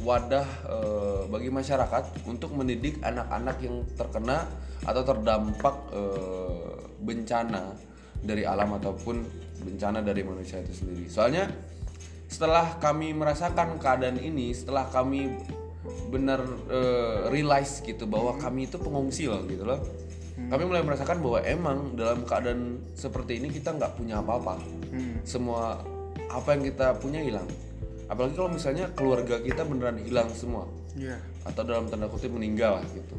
[0.00, 4.48] wadah eh, bagi masyarakat untuk mendidik anak-anak yang terkena
[4.82, 7.91] atau terdampak eh, bencana
[8.22, 9.16] dari alam ataupun
[9.62, 11.06] bencana dari manusia itu sendiri.
[11.10, 11.50] Soalnya
[12.26, 15.36] setelah kami merasakan keadaan ini, setelah kami
[16.08, 19.82] benar eh, realize gitu bahwa kami itu pengungsi loh gitu loh.
[20.32, 24.58] Kami mulai merasakan bahwa emang dalam keadaan seperti ini kita nggak punya apa-apa.
[25.22, 25.84] Semua
[26.32, 27.46] apa yang kita punya hilang.
[28.08, 31.16] Apalagi kalau misalnya keluarga kita beneran hilang semua Iya.
[31.48, 33.16] atau dalam tanda kutip meninggal gitu.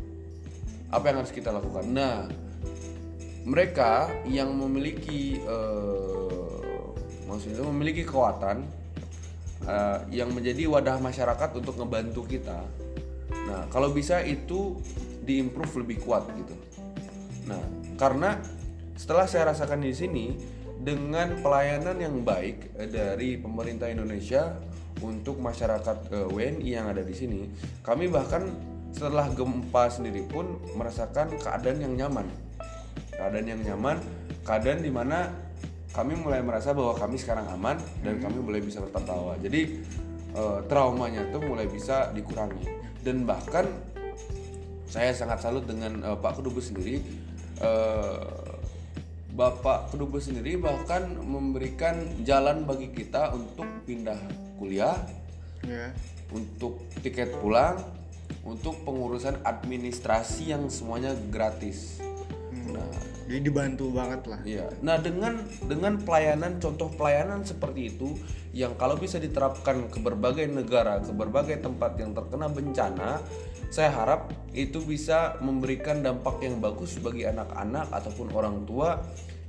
[0.93, 1.85] Apa yang harus kita lakukan?
[1.89, 2.29] Nah,
[3.43, 6.47] mereka yang memiliki eh,
[7.27, 8.63] maksudnya memiliki kekuatan
[9.67, 12.63] eh, yang menjadi wadah masyarakat untuk ngebantu kita.
[13.33, 14.79] Nah, kalau bisa itu
[15.23, 16.55] diimprove lebih kuat gitu.
[17.47, 17.59] Nah,
[17.99, 18.39] karena
[18.95, 20.25] setelah saya rasakan di sini
[20.83, 24.55] dengan pelayanan yang baik eh, dari pemerintah Indonesia
[25.03, 27.47] untuk masyarakat eh, WNI yang ada di sini,
[27.83, 28.47] kami bahkan
[28.93, 32.27] setelah gempa sendiri pun merasakan keadaan yang nyaman.
[33.23, 34.03] Keadaan yang nyaman,
[34.43, 35.31] keadaan di mana
[35.95, 39.39] kami mulai merasa bahwa kami sekarang aman dan kami mulai bisa tertawa.
[39.39, 39.79] Jadi
[40.35, 42.67] eh, traumanya tuh mulai bisa dikurangi
[42.99, 43.63] dan bahkan
[44.91, 46.99] saya sangat salut dengan eh, Pak Kedubes sendiri.
[47.63, 48.27] Eh,
[49.33, 51.95] Bapak Kedubes sendiri bahkan memberikan
[52.27, 54.19] jalan bagi kita untuk pindah
[54.59, 54.99] kuliah,
[55.63, 55.95] Iya.
[56.35, 57.79] untuk tiket pulang,
[58.43, 61.97] untuk pengurusan administrasi yang semuanya gratis.
[62.69, 64.39] Nah, Jadi dibantu banget lah.
[64.43, 64.67] Iya.
[64.83, 68.19] Nah, dengan dengan pelayanan contoh pelayanan seperti itu
[68.51, 73.23] yang kalau bisa diterapkan ke berbagai negara, ke berbagai tempat yang terkena bencana,
[73.73, 79.01] saya harap itu bisa memberikan dampak yang bagus bagi anak-anak ataupun orang tua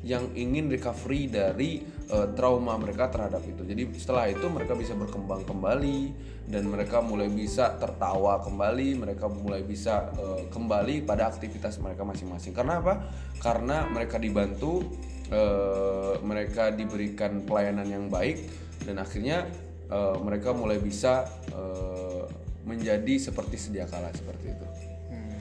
[0.04, 1.80] yang ingin recovery dari
[2.12, 3.64] eh, trauma mereka terhadap itu.
[3.64, 6.12] Jadi setelah itu mereka bisa berkembang kembali
[6.44, 12.52] dan mereka mulai bisa tertawa kembali, mereka mulai bisa eh, kembali pada aktivitas mereka masing-masing.
[12.52, 13.08] Karena apa?
[13.40, 14.84] Karena mereka dibantu,
[15.32, 18.44] eh, mereka diberikan pelayanan yang baik
[18.84, 19.48] dan akhirnya
[19.88, 22.28] eh, mereka mulai bisa eh,
[22.68, 24.66] menjadi seperti sedia kala seperti itu.
[25.08, 25.40] Hmm.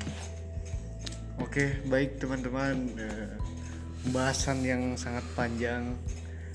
[1.43, 2.95] Oke, baik teman-teman.
[4.03, 5.95] Pembahasan yang sangat panjang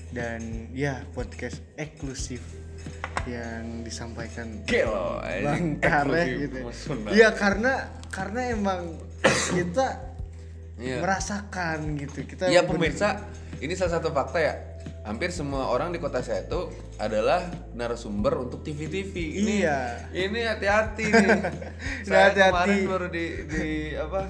[0.09, 2.41] dan ya podcast eksklusif
[3.25, 5.77] yang disampaikan Gelo, Bang
[6.39, 6.57] gitu.
[7.09, 7.73] Iya karena
[8.09, 8.81] karena emang
[9.57, 10.09] kita
[10.79, 11.03] Iya.
[11.03, 12.23] merasakan gitu.
[12.23, 13.19] Kita Iya pemirsa,
[13.59, 14.55] ini salah satu fakta ya.
[15.03, 17.43] Hampir semua orang di kota saya itu adalah
[17.75, 19.11] narasumber untuk TV-TV.
[19.43, 19.79] Ini, Iya.
[20.15, 21.29] Ini hati-hati nih.
[22.07, 22.53] Saya hati-hati.
[22.79, 24.21] kemarin baru di, di apa?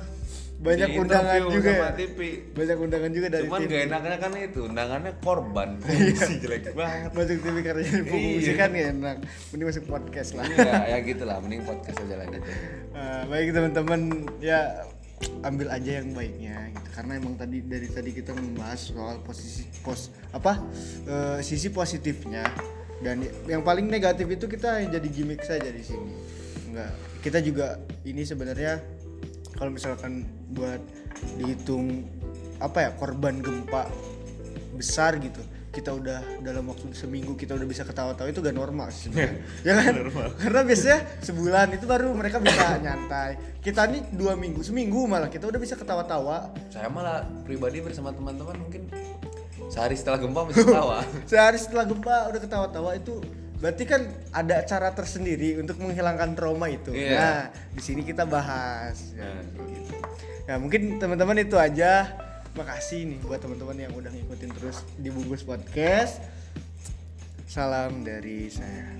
[0.60, 1.92] Banyak di undangan interview juga sama ya?
[1.96, 2.20] TV.
[2.52, 3.70] banyak undangan juga dari Cuman tim.
[3.72, 5.70] gak enaknya kan itu, undangannya korban.
[5.88, 6.26] Iya.
[6.36, 7.10] jelek banget.
[7.16, 8.54] Masuk TV karena jadi fungsi Iya.
[8.60, 9.18] kan gak enak.
[9.50, 10.44] Mending masuk podcast lah.
[10.46, 12.50] ya, ya gitu lah, mending podcast aja lah gitu.
[12.92, 14.02] Eh, baik teman-teman
[14.38, 14.60] ya
[15.44, 20.08] ambil aja yang baiknya gitu karena emang tadi dari tadi kita membahas soal posisi pos
[20.32, 20.64] apa
[21.04, 22.48] eh, sisi positifnya
[23.00, 26.16] dan yang paling negatif itu kita jadi gimmick saja di sini
[26.72, 28.80] enggak kita juga ini sebenarnya
[29.60, 30.24] kalau misalkan
[30.56, 30.80] buat
[31.36, 32.08] dihitung
[32.64, 33.92] apa ya korban gempa
[34.80, 39.12] besar gitu kita udah dalam waktu seminggu kita udah bisa ketawa-tawa itu gak normal sih
[39.12, 39.44] sebenarnya.
[39.68, 39.94] ya kan
[40.42, 45.46] karena biasanya sebulan itu baru mereka bisa nyantai kita nih dua minggu seminggu malah kita
[45.46, 48.90] udah bisa ketawa-tawa Saya malah pribadi bersama teman-teman mungkin
[49.70, 51.06] sehari setelah gempa masih ketawa.
[51.30, 53.22] sehari setelah gempa udah ketawa-tawa itu
[53.60, 56.96] berarti kan ada cara tersendiri untuk menghilangkan trauma itu.
[56.96, 57.16] Iya.
[57.16, 57.40] nah
[57.76, 59.12] di sini kita bahas.
[59.16, 59.96] Ya, gitu.
[60.48, 62.08] Nah mungkin teman-teman itu aja.
[62.56, 66.24] Makasih nih buat teman-teman yang udah ngikutin terus di bungkus podcast.
[67.46, 68.99] Salam dari saya